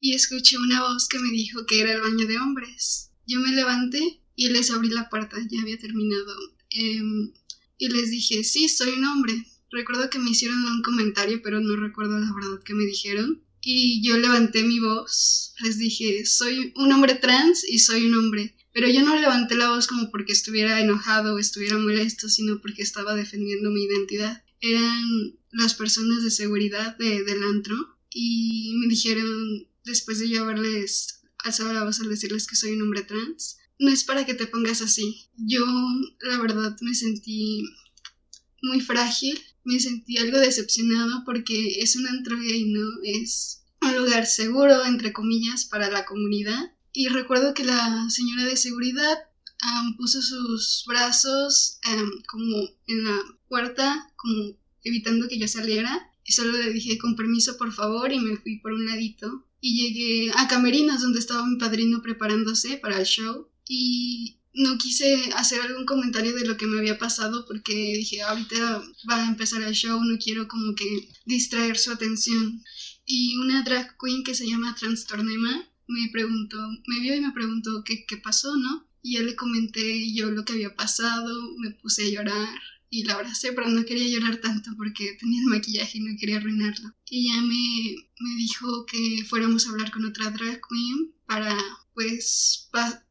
Y 0.00 0.14
escuché 0.14 0.58
una 0.58 0.82
voz 0.82 1.06
que 1.08 1.20
me 1.20 1.30
dijo 1.30 1.64
que 1.66 1.80
era 1.80 1.92
el 1.92 2.00
baño 2.00 2.26
de 2.26 2.38
hombres. 2.38 3.12
Yo 3.26 3.38
me 3.38 3.52
levanté 3.52 4.22
y 4.34 4.48
les 4.48 4.72
abrí 4.72 4.88
la 4.88 5.08
puerta, 5.08 5.36
ya 5.48 5.60
había 5.62 5.78
terminado. 5.78 6.34
Eh, 6.70 7.00
y 7.80 7.88
les 7.88 8.10
dije, 8.10 8.44
sí, 8.44 8.68
soy 8.68 8.90
un 8.90 9.04
hombre. 9.06 9.46
Recuerdo 9.70 10.10
que 10.10 10.18
me 10.18 10.30
hicieron 10.30 10.62
un 10.66 10.82
comentario, 10.82 11.40
pero 11.42 11.60
no 11.60 11.76
recuerdo 11.76 12.18
la 12.18 12.32
verdad 12.32 12.62
que 12.62 12.74
me 12.74 12.84
dijeron. 12.84 13.42
Y 13.62 14.06
yo 14.06 14.18
levanté 14.18 14.62
mi 14.62 14.78
voz, 14.80 15.54
les 15.62 15.78
dije, 15.78 16.26
soy 16.26 16.72
un 16.76 16.92
hombre 16.92 17.14
trans 17.14 17.64
y 17.66 17.78
soy 17.78 18.04
un 18.04 18.14
hombre. 18.14 18.54
Pero 18.72 18.88
yo 18.88 19.02
no 19.02 19.16
levanté 19.16 19.56
la 19.56 19.70
voz 19.70 19.86
como 19.86 20.10
porque 20.10 20.32
estuviera 20.32 20.80
enojado 20.80 21.34
o 21.34 21.38
estuviera 21.38 21.78
molesto, 21.78 22.28
sino 22.28 22.60
porque 22.60 22.82
estaba 22.82 23.14
defendiendo 23.14 23.70
mi 23.70 23.84
identidad. 23.84 24.44
Eran 24.60 25.38
las 25.50 25.74
personas 25.74 26.22
de 26.22 26.30
seguridad 26.30 26.98
de, 26.98 27.24
del 27.24 27.42
antro 27.42 27.98
y 28.10 28.74
me 28.76 28.88
dijeron, 28.88 29.66
después 29.86 30.18
de 30.18 30.28
yo 30.28 30.42
haberles 30.42 31.22
alzado 31.38 31.72
la 31.72 31.84
voz 31.84 31.98
al 32.00 32.10
decirles 32.10 32.46
que 32.46 32.56
soy 32.56 32.72
un 32.72 32.82
hombre 32.82 33.02
trans, 33.02 33.56
no 33.80 33.90
es 33.90 34.04
para 34.04 34.26
que 34.26 34.34
te 34.34 34.46
pongas 34.46 34.82
así. 34.82 35.26
Yo, 35.36 35.64
la 36.20 36.38
verdad, 36.38 36.76
me 36.82 36.94
sentí 36.94 37.64
muy 38.62 38.80
frágil, 38.80 39.40
me 39.64 39.80
sentí 39.80 40.18
algo 40.18 40.38
decepcionado 40.38 41.22
porque 41.24 41.80
es 41.80 41.96
un 41.96 42.06
antro 42.06 42.38
gay, 42.38 42.66
¿no? 42.66 42.86
Es 43.02 43.62
un 43.80 43.96
lugar 43.96 44.26
seguro, 44.26 44.84
entre 44.84 45.14
comillas, 45.14 45.64
para 45.64 45.90
la 45.90 46.04
comunidad. 46.04 46.72
Y 46.92 47.08
recuerdo 47.08 47.54
que 47.54 47.64
la 47.64 48.08
señora 48.10 48.44
de 48.44 48.56
seguridad 48.56 49.18
puso 49.96 50.20
sus 50.20 50.84
brazos 50.86 51.78
como 52.28 52.68
en 52.86 53.04
la 53.04 53.18
puerta, 53.48 54.12
como 54.16 54.58
evitando 54.84 55.26
que 55.26 55.38
yo 55.38 55.48
saliera. 55.48 56.12
Y 56.26 56.32
solo 56.32 56.52
le 56.52 56.70
dije 56.70 56.98
con 56.98 57.16
permiso, 57.16 57.56
por 57.56 57.72
favor, 57.72 58.12
y 58.12 58.20
me 58.20 58.36
fui 58.36 58.58
por 58.58 58.72
un 58.72 58.84
ladito. 58.84 59.46
Y 59.62 59.82
llegué 59.82 60.32
a 60.36 60.48
Camerinos, 60.48 61.00
donde 61.00 61.18
estaba 61.18 61.46
mi 61.46 61.56
padrino 61.56 62.02
preparándose 62.02 62.76
para 62.76 62.98
el 62.98 63.06
show 63.06 63.48
y 63.72 64.40
no 64.52 64.76
quise 64.78 65.30
hacer 65.36 65.60
algún 65.60 65.86
comentario 65.86 66.34
de 66.34 66.44
lo 66.44 66.56
que 66.56 66.66
me 66.66 66.78
había 66.78 66.98
pasado 66.98 67.44
porque 67.46 67.72
dije, 67.72 68.20
ahorita 68.20 68.82
va 69.08 69.24
a 69.24 69.28
empezar 69.28 69.62
el 69.62 69.74
show, 69.74 70.02
no 70.02 70.18
quiero 70.18 70.48
como 70.48 70.74
que 70.74 71.08
distraer 71.24 71.78
su 71.78 71.92
atención. 71.92 72.64
Y 73.06 73.36
una 73.36 73.62
drag 73.62 73.96
queen 73.96 74.24
que 74.24 74.34
se 74.34 74.48
llama 74.48 74.74
Trastornema 74.74 75.68
me 75.86 76.08
preguntó, 76.10 76.58
me 76.88 76.98
vio 76.98 77.14
y 77.14 77.20
me 77.20 77.30
preguntó 77.30 77.84
qué, 77.84 78.04
qué 78.08 78.16
pasó, 78.16 78.56
¿no? 78.56 78.88
Y 79.02 79.14
yo 79.14 79.22
le 79.22 79.36
comenté 79.36 80.12
yo 80.12 80.32
lo 80.32 80.44
que 80.44 80.54
había 80.54 80.74
pasado, 80.74 81.56
me 81.58 81.70
puse 81.70 82.06
a 82.06 82.10
llorar 82.10 82.60
y 82.90 83.04
la 83.04 83.14
abracé, 83.14 83.52
pero 83.52 83.68
no 83.68 83.84
quería 83.84 84.08
llorar 84.08 84.38
tanto 84.38 84.72
porque 84.76 85.16
tenía 85.20 85.42
el 85.42 85.46
maquillaje 85.46 85.98
y 85.98 86.00
no 86.00 86.18
quería 86.18 86.38
arruinarlo. 86.38 86.92
Y 87.08 87.30
ella 87.30 87.40
me, 87.42 88.08
me 88.18 88.34
dijo 88.36 88.84
que 88.86 89.24
fuéramos 89.28 89.66
a 89.66 89.70
hablar 89.70 89.92
con 89.92 90.04
otra 90.06 90.32
drag 90.32 90.60
queen 90.68 91.14
para, 91.24 91.56
pues, 91.94 92.68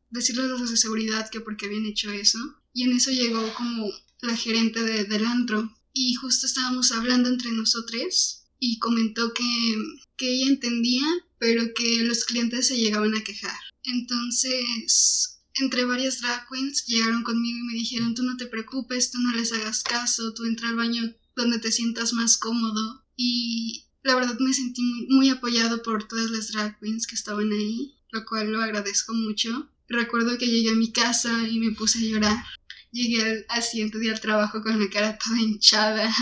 decirles 0.09 0.45
a 0.45 0.57
los 0.57 0.69
de 0.69 0.77
seguridad 0.77 1.29
que 1.29 1.41
porque 1.41 1.65
habían 1.65 1.85
hecho 1.85 2.11
eso. 2.11 2.39
Y 2.73 2.83
en 2.83 2.93
eso 2.93 3.11
llegó 3.11 3.53
como 3.53 3.89
la 4.21 4.35
gerente 4.35 4.83
de, 4.83 5.05
del 5.05 5.25
antro. 5.25 5.75
Y 5.93 6.13
justo 6.15 6.45
estábamos 6.45 6.91
hablando 6.91 7.29
entre 7.29 7.51
nosotros 7.51 8.45
y 8.59 8.79
comentó 8.79 9.33
que, 9.33 9.75
que 10.17 10.33
ella 10.33 10.47
entendía, 10.47 11.05
pero 11.39 11.73
que 11.73 12.03
los 12.03 12.25
clientes 12.25 12.67
se 12.67 12.77
llegaban 12.77 13.15
a 13.15 13.23
quejar. 13.23 13.57
Entonces, 13.83 15.39
entre 15.55 15.85
varias 15.85 16.21
drag 16.21 16.47
queens 16.49 16.85
llegaron 16.85 17.23
conmigo 17.23 17.57
y 17.57 17.67
me 17.67 17.73
dijeron, 17.73 18.15
tú 18.15 18.23
no 18.23 18.37
te 18.37 18.45
preocupes, 18.45 19.11
tú 19.11 19.17
no 19.19 19.35
les 19.35 19.51
hagas 19.53 19.83
caso, 19.83 20.33
tú 20.33 20.45
entra 20.45 20.69
al 20.69 20.75
baño 20.75 21.13
donde 21.35 21.59
te 21.59 21.71
sientas 21.71 22.13
más 22.13 22.37
cómodo. 22.37 23.05
Y 23.15 23.85
la 24.03 24.15
verdad 24.15 24.37
me 24.39 24.53
sentí 24.53 24.81
muy, 24.81 25.07
muy 25.07 25.29
apoyado 25.29 25.81
por 25.83 26.07
todas 26.07 26.29
las 26.31 26.51
drag 26.51 26.79
queens 26.79 27.07
que 27.07 27.15
estaban 27.15 27.51
ahí, 27.51 27.95
lo 28.11 28.25
cual 28.25 28.51
lo 28.51 28.61
agradezco 28.61 29.13
mucho. 29.13 29.69
Recuerdo 29.89 30.37
que 30.37 30.47
llegué 30.47 30.69
a 30.69 30.75
mi 30.75 30.91
casa 30.91 31.47
y 31.47 31.59
me 31.59 31.71
puse 31.71 31.99
a 31.99 32.03
llorar. 32.03 32.45
Llegué 32.91 33.21
al, 33.21 33.45
al 33.49 33.63
siguiente 33.63 33.99
día 33.99 34.13
al 34.13 34.21
trabajo 34.21 34.61
con 34.61 34.79
la 34.79 34.89
cara 34.89 35.17
toda 35.17 35.39
hinchada. 35.39 36.13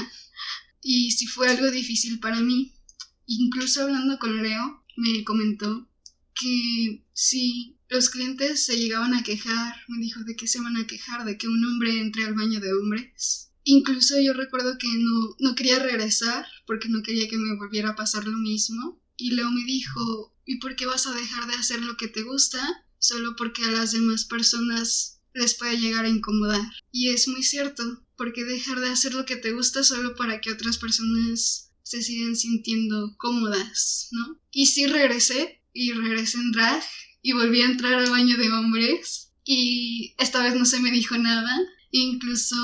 Y 0.81 1.11
sí 1.11 1.27
fue 1.27 1.49
algo 1.49 1.69
difícil 1.69 2.19
para 2.19 2.39
mí. 2.39 2.73
Incluso 3.25 3.83
hablando 3.83 4.17
con 4.19 4.41
Leo, 4.41 4.85
me 4.95 5.23
comentó 5.25 5.89
que 6.33 7.05
si 7.13 7.77
los 7.89 8.09
clientes 8.09 8.65
se 8.65 8.77
llegaban 8.77 9.13
a 9.13 9.23
quejar, 9.23 9.75
me 9.87 9.99
dijo 9.99 10.23
de 10.23 10.35
qué 10.35 10.47
se 10.47 10.61
van 10.61 10.77
a 10.77 10.87
quejar, 10.87 11.25
de 11.25 11.37
que 11.37 11.47
un 11.47 11.63
hombre 11.65 11.99
entre 11.99 12.25
al 12.25 12.35
baño 12.35 12.59
de 12.59 12.73
hombres. 12.73 13.51
Incluso 13.63 14.19
yo 14.19 14.33
recuerdo 14.33 14.77
que 14.77 14.87
no, 14.87 15.35
no 15.39 15.55
quería 15.55 15.79
regresar 15.79 16.45
porque 16.65 16.89
no 16.89 17.03
quería 17.03 17.27
que 17.27 17.37
me 17.37 17.57
volviera 17.57 17.89
a 17.89 17.95
pasar 17.95 18.25
lo 18.25 18.37
mismo. 18.37 19.01
Y 19.17 19.31
Leo 19.31 19.51
me 19.51 19.65
dijo, 19.65 20.35
¿y 20.45 20.57
por 20.59 20.75
qué 20.75 20.85
vas 20.85 21.07
a 21.07 21.13
dejar 21.13 21.47
de 21.47 21.55
hacer 21.55 21.81
lo 21.81 21.97
que 21.97 22.07
te 22.07 22.23
gusta? 22.23 22.86
Solo 22.99 23.35
porque 23.37 23.63
a 23.65 23.71
las 23.71 23.91
demás 23.91 24.25
personas 24.25 25.21
les 25.33 25.55
puede 25.55 25.79
llegar 25.79 26.05
a 26.05 26.09
incomodar. 26.09 26.61
Y 26.91 27.09
es 27.09 27.27
muy 27.27 27.43
cierto, 27.43 27.83
porque 28.17 28.43
dejar 28.43 28.79
de 28.79 28.89
hacer 28.89 29.13
lo 29.13 29.25
que 29.25 29.35
te 29.35 29.51
gusta 29.51 29.83
solo 29.83 30.15
para 30.15 30.41
que 30.41 30.51
otras 30.51 30.77
personas 30.77 31.71
se 31.83 32.01
sigan 32.01 32.35
sintiendo 32.35 33.15
cómodas, 33.17 34.09
¿no? 34.11 34.39
Y 34.51 34.65
sí 34.65 34.87
regresé, 34.87 35.63
y 35.73 35.93
regresé 35.93 36.37
en 36.37 36.51
drag, 36.51 36.83
y 37.21 37.31
volví 37.33 37.61
a 37.61 37.65
entrar 37.65 37.93
al 37.93 38.09
baño 38.09 38.37
de 38.37 38.51
hombres, 38.51 39.31
y 39.45 40.13
esta 40.17 40.43
vez 40.43 40.55
no 40.55 40.65
se 40.65 40.81
me 40.81 40.91
dijo 40.91 41.17
nada, 41.17 41.49
incluso 41.91 42.55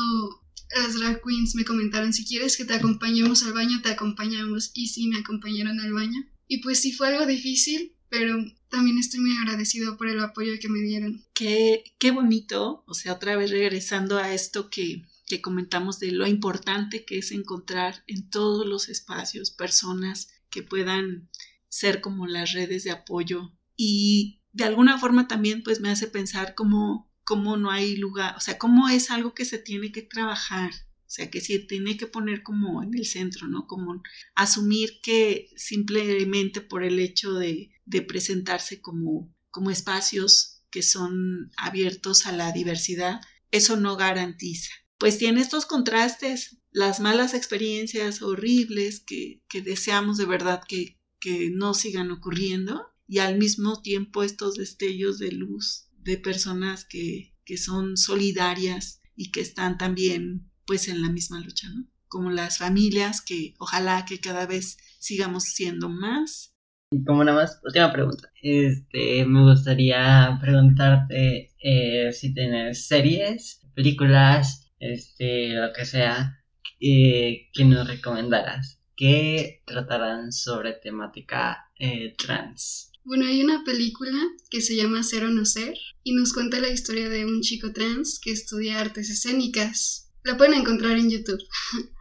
las 0.76 0.96
drag 0.96 1.22
queens 1.24 1.56
me 1.56 1.64
comentaron, 1.64 2.12
si 2.12 2.26
quieres 2.26 2.58
que 2.58 2.66
te 2.66 2.74
acompañemos 2.74 3.44
al 3.44 3.54
baño, 3.54 3.82
te 3.82 3.90
acompañamos, 3.90 4.72
y 4.74 4.88
sí 4.88 5.08
me 5.08 5.20
acompañaron 5.20 5.80
al 5.80 5.94
baño. 5.94 6.20
Y 6.48 6.58
pues 6.58 6.82
sí 6.82 6.92
fue 6.92 7.08
algo 7.08 7.26
difícil, 7.26 7.93
pero 8.14 8.46
también 8.70 9.00
estoy 9.00 9.22
muy 9.22 9.36
agradecido 9.36 9.98
por 9.98 10.08
el 10.08 10.20
apoyo 10.20 10.52
que 10.62 10.70
me 10.70 10.82
dieron. 10.82 11.26
Qué, 11.34 11.96
qué 11.98 12.12
bonito, 12.12 12.84
o 12.86 12.94
sea, 12.94 13.14
otra 13.14 13.36
vez 13.36 13.50
regresando 13.50 14.20
a 14.20 14.36
esto 14.36 14.70
que, 14.70 15.02
que 15.26 15.42
comentamos 15.42 16.00
de 16.00 16.12
lo 16.12 16.28
importante 16.28 17.06
que 17.06 17.18
es 17.18 17.32
encontrar 17.32 18.04
en 18.06 18.30
todos 18.30 18.68
los 18.68 18.88
espacios 18.88 19.50
personas 19.50 20.30
que 20.52 20.62
puedan 20.62 21.28
ser 21.70 22.02
como 22.02 22.28
las 22.28 22.52
redes 22.52 22.84
de 22.84 22.92
apoyo 22.92 23.52
y 23.76 24.44
de 24.52 24.66
alguna 24.66 25.00
forma 25.00 25.28
también 25.28 25.64
pues 25.64 25.82
me 25.82 25.90
hace 25.90 26.06
pensar 26.06 26.54
cómo, 26.54 27.12
cómo 27.24 27.58
no 27.58 27.72
hay 27.72 27.96
lugar, 27.96 28.36
o 28.38 28.42
sea, 28.42 28.60
cómo 28.60 28.90
es 28.90 29.10
algo 29.10 29.34
que 29.34 29.46
se 29.46 29.58
tiene 29.58 29.92
que 29.92 30.04
trabajar, 30.04 30.72
o 30.72 31.10
sea, 31.10 31.32
que 31.32 31.42
se 31.42 31.58
tiene 31.58 31.98
que 31.98 32.06
poner 32.06 32.44
como 32.44 32.84
en 32.84 32.94
el 32.94 33.08
centro, 33.08 33.48
¿no? 33.48 33.66
Como 33.66 34.04
asumir 34.36 35.02
que 35.02 35.50
simplemente 35.56 36.62
por 36.62 36.84
el 36.84 37.00
hecho 37.00 37.34
de, 37.34 37.73
de 37.86 38.02
presentarse 38.02 38.82
como, 38.82 39.34
como 39.52 39.72
espacios 39.72 40.64
que 40.70 40.84
son 40.84 41.52
abiertos 41.58 42.26
a 42.26 42.32
la 42.32 42.52
diversidad, 42.52 43.22
eso 43.52 43.76
no 43.76 43.96
garantiza 43.96 44.72
pues 45.04 45.18
tiene 45.18 45.42
estos 45.42 45.66
contrastes, 45.66 46.60
las 46.72 47.02
malas 47.02 47.34
experiencias 47.34 48.22
horribles 48.22 49.02
que, 49.02 49.44
que 49.50 49.62
deseamos 49.62 50.16
de 50.16 50.24
verdad 50.24 50.64
que, 50.66 50.98
que 51.20 51.50
no 51.50 51.74
sigan 51.74 52.10
ocurriendo 52.10 52.88
y 53.06 53.18
al 53.18 53.38
mismo 53.38 53.82
tiempo 53.82 54.24
estos 54.24 54.56
destellos 54.56 55.20
de 55.20 55.34
luz 55.34 55.90
de 55.98 56.16
personas 56.16 56.86
que, 56.86 57.36
que 57.44 57.58
son 57.58 57.98
solidarias 57.98 59.02
y 59.18 59.32
que 59.32 59.42
están 59.42 59.78
también 59.78 60.50
pues 60.66 60.88
en 60.88 61.02
la 61.02 61.10
misma 61.10 61.42
lucha. 61.42 61.68
Como 62.08 62.32
las 62.32 62.60
familias 62.60 63.20
que 63.20 63.56
ojalá 63.58 64.06
que 64.06 64.22
cada 64.22 64.46
vez 64.46 64.78
sigamos 65.00 65.44
siendo 65.44 65.90
más. 65.90 66.53
Y 66.94 67.04
como 67.04 67.24
nada 67.24 67.38
más, 67.38 67.60
última 67.64 67.92
pregunta. 67.92 68.32
Este, 68.42 69.26
me 69.26 69.42
gustaría 69.42 70.38
preguntarte 70.40 71.52
eh, 71.60 72.12
si 72.12 72.34
tienes 72.34 72.88
series, 72.88 73.62
películas, 73.74 74.72
este, 74.80 75.50
lo 75.50 75.74
que 75.74 75.86
sea, 75.86 76.40
eh, 76.80 77.50
que 77.52 77.66
nos 77.66 77.88
recomendaras 77.88 78.80
que 78.96 79.64
tratarán 79.66 80.32
sobre 80.32 80.74
temática 80.74 81.72
eh, 81.80 82.14
trans. 82.16 82.92
Bueno, 83.04 83.26
hay 83.26 83.44
una 83.44 83.64
película 83.64 84.20
que 84.52 84.62
se 84.62 84.76
llama 84.76 85.02
Cero 85.02 85.30
No 85.30 85.46
Ser 85.46 85.74
y 86.04 86.14
nos 86.14 86.32
cuenta 86.32 86.60
la 86.60 86.70
historia 86.70 87.10
de 87.10 87.26
un 87.26 87.42
chico 87.42 87.74
trans 87.74 88.20
que 88.24 88.32
estudia 88.32 88.80
artes 88.80 89.10
escénicas. 89.10 90.12
La 90.24 90.38
pueden 90.38 90.54
encontrar 90.54 90.98
en 90.98 91.10
YouTube. 91.10 91.42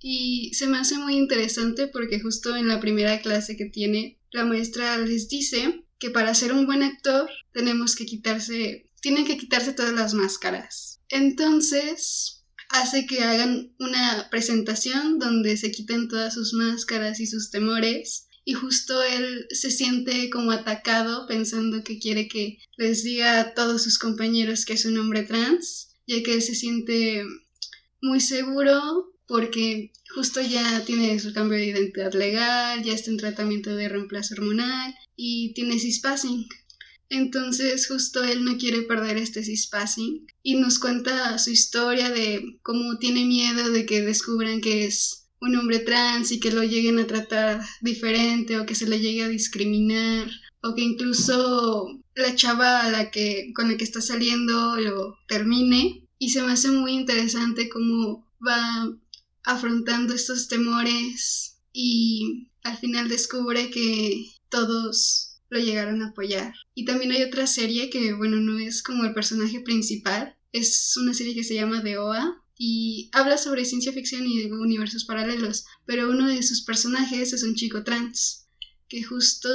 y 0.00 0.52
se 0.54 0.66
me 0.66 0.78
hace 0.78 0.96
muy 0.98 1.16
interesante 1.16 1.88
porque 1.88 2.20
justo 2.20 2.54
en 2.56 2.68
la 2.68 2.80
primera 2.80 3.20
clase 3.20 3.56
que 3.56 3.66
tiene, 3.66 4.18
la 4.30 4.44
maestra 4.44 4.98
les 4.98 5.28
dice 5.28 5.84
que 5.98 6.10
para 6.10 6.34
ser 6.34 6.52
un 6.52 6.66
buen 6.66 6.82
actor 6.82 7.28
tenemos 7.52 7.96
que 7.96 8.06
quitarse, 8.06 8.90
tienen 9.00 9.26
que 9.26 9.36
quitarse 9.36 9.72
todas 9.72 9.92
las 9.92 10.14
máscaras. 10.14 11.00
Entonces, 11.08 12.44
hace 12.68 13.06
que 13.06 13.22
hagan 13.22 13.74
una 13.78 14.28
presentación 14.30 15.18
donde 15.18 15.56
se 15.56 15.70
quiten 15.72 16.08
todas 16.08 16.34
sus 16.34 16.52
máscaras 16.52 17.20
y 17.20 17.26
sus 17.26 17.50
temores. 17.50 18.28
Y 18.44 18.54
justo 18.54 19.02
él 19.02 19.46
se 19.50 19.70
siente 19.70 20.30
como 20.30 20.52
atacado 20.52 21.26
pensando 21.26 21.84
que 21.84 21.98
quiere 21.98 22.28
que 22.28 22.58
les 22.76 23.02
diga 23.02 23.40
a 23.40 23.54
todos 23.54 23.82
sus 23.82 23.98
compañeros 23.98 24.64
que 24.64 24.72
es 24.74 24.86
un 24.86 24.96
hombre 24.98 25.22
trans, 25.22 25.96
ya 26.06 26.22
que 26.22 26.34
él 26.34 26.42
se 26.42 26.54
siente 26.54 27.24
muy 28.00 28.20
seguro 28.20 29.07
porque 29.28 29.92
justo 30.14 30.40
ya 30.40 30.84
tiene 30.84 31.20
su 31.20 31.32
cambio 31.32 31.58
de 31.58 31.66
identidad 31.66 32.14
legal, 32.14 32.82
ya 32.82 32.94
está 32.94 33.10
en 33.10 33.18
tratamiento 33.18 33.76
de 33.76 33.88
reemplazo 33.88 34.34
hormonal 34.34 34.94
y 35.14 35.52
tiene 35.54 35.78
cispassing. 35.78 36.46
Entonces 37.10 37.86
justo 37.86 38.24
él 38.24 38.44
no 38.44 38.56
quiere 38.56 38.82
perder 38.82 39.18
este 39.18 39.44
cispassing 39.44 40.26
y 40.42 40.54
nos 40.56 40.78
cuenta 40.78 41.38
su 41.38 41.50
historia 41.50 42.10
de 42.10 42.58
cómo 42.62 42.98
tiene 42.98 43.24
miedo 43.24 43.70
de 43.70 43.86
que 43.86 44.02
descubran 44.02 44.60
que 44.60 44.86
es 44.86 45.26
un 45.40 45.56
hombre 45.56 45.78
trans 45.78 46.32
y 46.32 46.40
que 46.40 46.50
lo 46.50 46.64
lleguen 46.64 46.98
a 46.98 47.06
tratar 47.06 47.64
diferente 47.80 48.58
o 48.58 48.66
que 48.66 48.74
se 48.74 48.88
le 48.88 48.98
llegue 48.98 49.24
a 49.24 49.28
discriminar 49.28 50.28
o 50.62 50.74
que 50.74 50.82
incluso 50.82 52.00
la 52.14 52.34
chava 52.34 52.82
a 52.82 52.90
la 52.90 53.10
que 53.10 53.52
con 53.54 53.70
la 53.70 53.76
que 53.76 53.84
está 53.84 54.00
saliendo 54.00 54.76
lo 54.76 55.16
termine 55.28 56.08
y 56.18 56.30
se 56.30 56.42
me 56.42 56.52
hace 56.52 56.70
muy 56.70 56.92
interesante 56.92 57.68
cómo 57.68 58.26
va 58.44 58.90
afrontando 59.48 60.12
estos 60.12 60.46
temores 60.46 61.56
y 61.72 62.50
al 62.62 62.76
final 62.76 63.08
descubre 63.08 63.70
que 63.70 64.30
todos 64.50 65.40
lo 65.48 65.58
llegaron 65.58 66.02
a 66.02 66.08
apoyar. 66.08 66.52
Y 66.74 66.84
también 66.84 67.12
hay 67.12 67.22
otra 67.22 67.46
serie 67.46 67.88
que, 67.88 68.12
bueno, 68.12 68.36
no 68.36 68.58
es 68.58 68.82
como 68.82 69.04
el 69.04 69.14
personaje 69.14 69.60
principal, 69.60 70.36
es 70.52 70.94
una 70.98 71.14
serie 71.14 71.34
que 71.34 71.44
se 71.44 71.54
llama 71.54 71.82
The 71.82 71.96
OA 71.96 72.44
y 72.58 73.08
habla 73.12 73.38
sobre 73.38 73.64
ciencia 73.64 73.90
ficción 73.94 74.26
y 74.26 74.44
universos 74.44 75.06
paralelos, 75.06 75.64
pero 75.86 76.10
uno 76.10 76.28
de 76.28 76.42
sus 76.42 76.60
personajes 76.60 77.32
es 77.32 77.42
un 77.42 77.54
chico 77.54 77.84
trans, 77.84 78.48
que 78.86 79.02
justo 79.02 79.48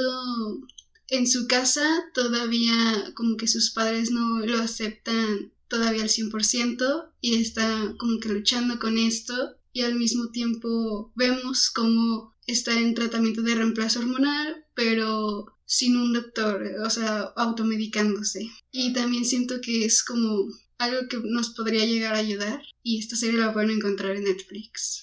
en 1.06 1.28
su 1.28 1.46
casa 1.46 1.86
todavía 2.14 3.12
como 3.14 3.36
que 3.36 3.46
sus 3.46 3.70
padres 3.70 4.10
no 4.10 4.40
lo 4.40 4.58
aceptan 4.58 5.52
todavía 5.68 6.02
al 6.02 6.08
100% 6.08 7.12
y 7.20 7.36
está 7.36 7.94
como 7.96 8.18
que 8.18 8.30
luchando 8.30 8.80
con 8.80 8.98
esto 8.98 9.56
y 9.74 9.82
al 9.82 9.96
mismo 9.96 10.30
tiempo 10.30 11.12
vemos 11.16 11.68
como 11.68 12.34
está 12.46 12.78
en 12.78 12.94
tratamiento 12.94 13.42
de 13.42 13.56
reemplazo 13.56 13.98
hormonal, 13.98 14.64
pero 14.74 15.46
sin 15.66 15.96
un 15.96 16.12
doctor, 16.12 16.64
o 16.84 16.90
sea, 16.90 17.32
automedicándose. 17.36 18.48
Y 18.70 18.92
también 18.92 19.24
siento 19.24 19.60
que 19.60 19.84
es 19.84 20.04
como 20.04 20.46
algo 20.78 21.08
que 21.08 21.18
nos 21.24 21.50
podría 21.50 21.84
llegar 21.84 22.14
a 22.14 22.18
ayudar 22.18 22.62
y 22.82 23.00
esta 23.00 23.16
serie 23.16 23.40
la 23.40 23.52
pueden 23.52 23.70
encontrar 23.70 24.16
en 24.16 24.24
Netflix. 24.24 25.02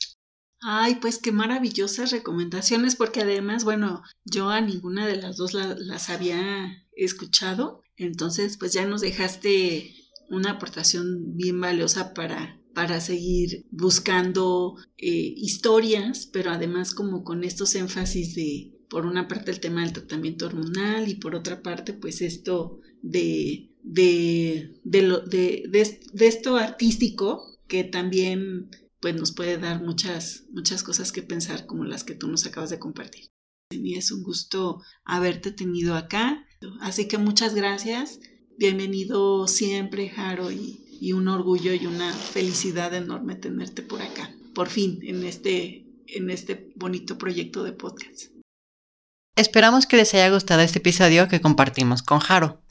Ay, 0.61 0.95
pues 1.01 1.17
qué 1.17 1.31
maravillosas 1.31 2.11
recomendaciones, 2.11 2.95
porque 2.95 3.21
además, 3.21 3.63
bueno, 3.63 4.03
yo 4.23 4.49
a 4.49 4.61
ninguna 4.61 5.07
de 5.07 5.17
las 5.17 5.35
dos 5.35 5.53
las 5.53 6.09
había 6.09 6.87
escuchado, 6.95 7.81
entonces 7.97 8.57
pues 8.57 8.71
ya 8.71 8.85
nos 8.85 9.01
dejaste 9.01 9.95
una 10.29 10.51
aportación 10.51 11.35
bien 11.35 11.59
valiosa 11.59 12.13
para, 12.13 12.60
para 12.73 13.01
seguir 13.01 13.65
buscando 13.71 14.75
eh, 14.97 15.33
historias, 15.37 16.27
pero 16.31 16.51
además 16.51 16.93
como 16.93 17.23
con 17.23 17.43
estos 17.43 17.75
énfasis 17.75 18.35
de, 18.35 18.71
por 18.89 19.05
una 19.05 19.27
parte 19.27 19.51
el 19.51 19.59
tema 19.59 19.81
del 19.81 19.93
tratamiento 19.93 20.45
hormonal 20.45 21.07
y 21.07 21.15
por 21.15 21.35
otra 21.35 21.61
parte 21.61 21.93
pues 21.93 22.21
esto 22.21 22.79
de, 23.01 23.71
de, 23.83 24.79
de, 24.83 25.01
lo, 25.01 25.19
de, 25.19 25.63
de, 25.69 26.27
esto 26.27 26.57
artístico 26.57 27.59
que 27.67 27.83
también 27.83 28.69
pues 28.99 29.15
nos 29.15 29.31
puede 29.31 29.57
dar 29.57 29.81
muchas, 29.81 30.45
muchas 30.51 30.83
cosas 30.83 31.11
que 31.11 31.23
pensar 31.23 31.65
como 31.65 31.85
las 31.85 32.03
que 32.03 32.15
tú 32.15 32.27
nos 32.27 32.45
acabas 32.45 32.69
de 32.69 32.79
compartir. 32.79 33.27
Es 33.71 34.11
un 34.11 34.21
gusto 34.21 34.81
haberte 35.05 35.51
tenido 35.51 35.95
acá. 35.95 36.45
Así 36.81 37.07
que 37.07 37.17
muchas 37.17 37.55
gracias. 37.55 38.19
Bienvenido 38.57 39.47
siempre, 39.47 40.09
Jaro, 40.09 40.51
y, 40.51 40.90
y 41.01 41.13
un 41.13 41.27
orgullo 41.27 41.73
y 41.73 41.87
una 41.87 42.13
felicidad 42.13 42.93
enorme 42.93 43.33
tenerte 43.33 43.81
por 43.81 44.03
acá. 44.03 44.29
Por 44.53 44.69
fin, 44.69 44.99
en 45.01 45.25
este, 45.25 45.83
en 46.05 46.29
este 46.29 46.71
bonito 46.75 47.17
proyecto 47.17 47.63
de 47.63 47.71
podcast. 47.71 48.25
Esperamos 49.35 49.87
que 49.87 49.97
les 49.97 50.13
haya 50.13 50.29
gustado 50.29 50.61
este 50.61 50.77
episodio 50.77 51.27
que 51.27 51.41
compartimos 51.41 52.03
con 52.03 52.19
Jaro. 52.19 52.61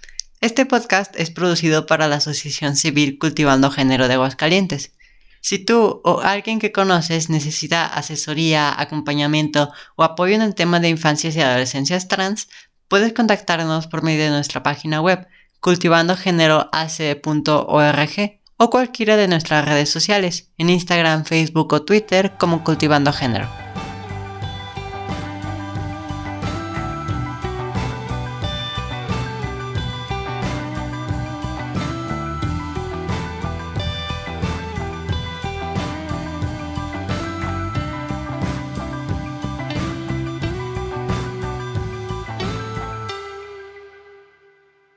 Este 0.41 0.65
podcast 0.65 1.19
es 1.19 1.33
producido 1.33 1.87
para 1.87 2.07
la 2.07 2.17
Asociación 2.17 2.77
Civil 2.77 3.19
Cultivando 3.19 3.69
Género 3.69 4.07
de 4.07 4.15
Aguascalientes. 4.15 4.93
Si 5.41 5.59
tú 5.59 6.01
o 6.05 6.21
alguien 6.21 6.61
que 6.61 6.71
conoces 6.71 7.31
necesita 7.31 7.85
asesoría, 7.85 8.81
acompañamiento 8.81 9.73
o 9.97 10.05
apoyo 10.05 10.37
en 10.37 10.43
el 10.43 10.55
tema 10.55 10.79
de 10.79 10.89
infancias 10.89 11.35
y 11.35 11.41
adolescencias 11.41 12.07
trans, 12.07 12.49
puedes 12.87 13.13
contactarnos 13.13 13.89
por 13.89 14.05
medio 14.05 14.23
de 14.23 14.31
nuestra 14.31 14.63
página 14.63 15.01
web 15.01 15.27
cultivandogéneroac.org 15.61 18.41
o 18.57 18.69
cualquiera 18.69 19.17
de 19.17 19.29
nuestras 19.29 19.65
redes 19.65 19.89
sociales, 19.89 20.51
en 20.59 20.69
Instagram, 20.69 21.25
Facebook 21.25 21.73
o 21.73 21.83
Twitter 21.83 22.33
como 22.39 22.63
Cultivando 22.63 23.13
Género. 23.13 23.70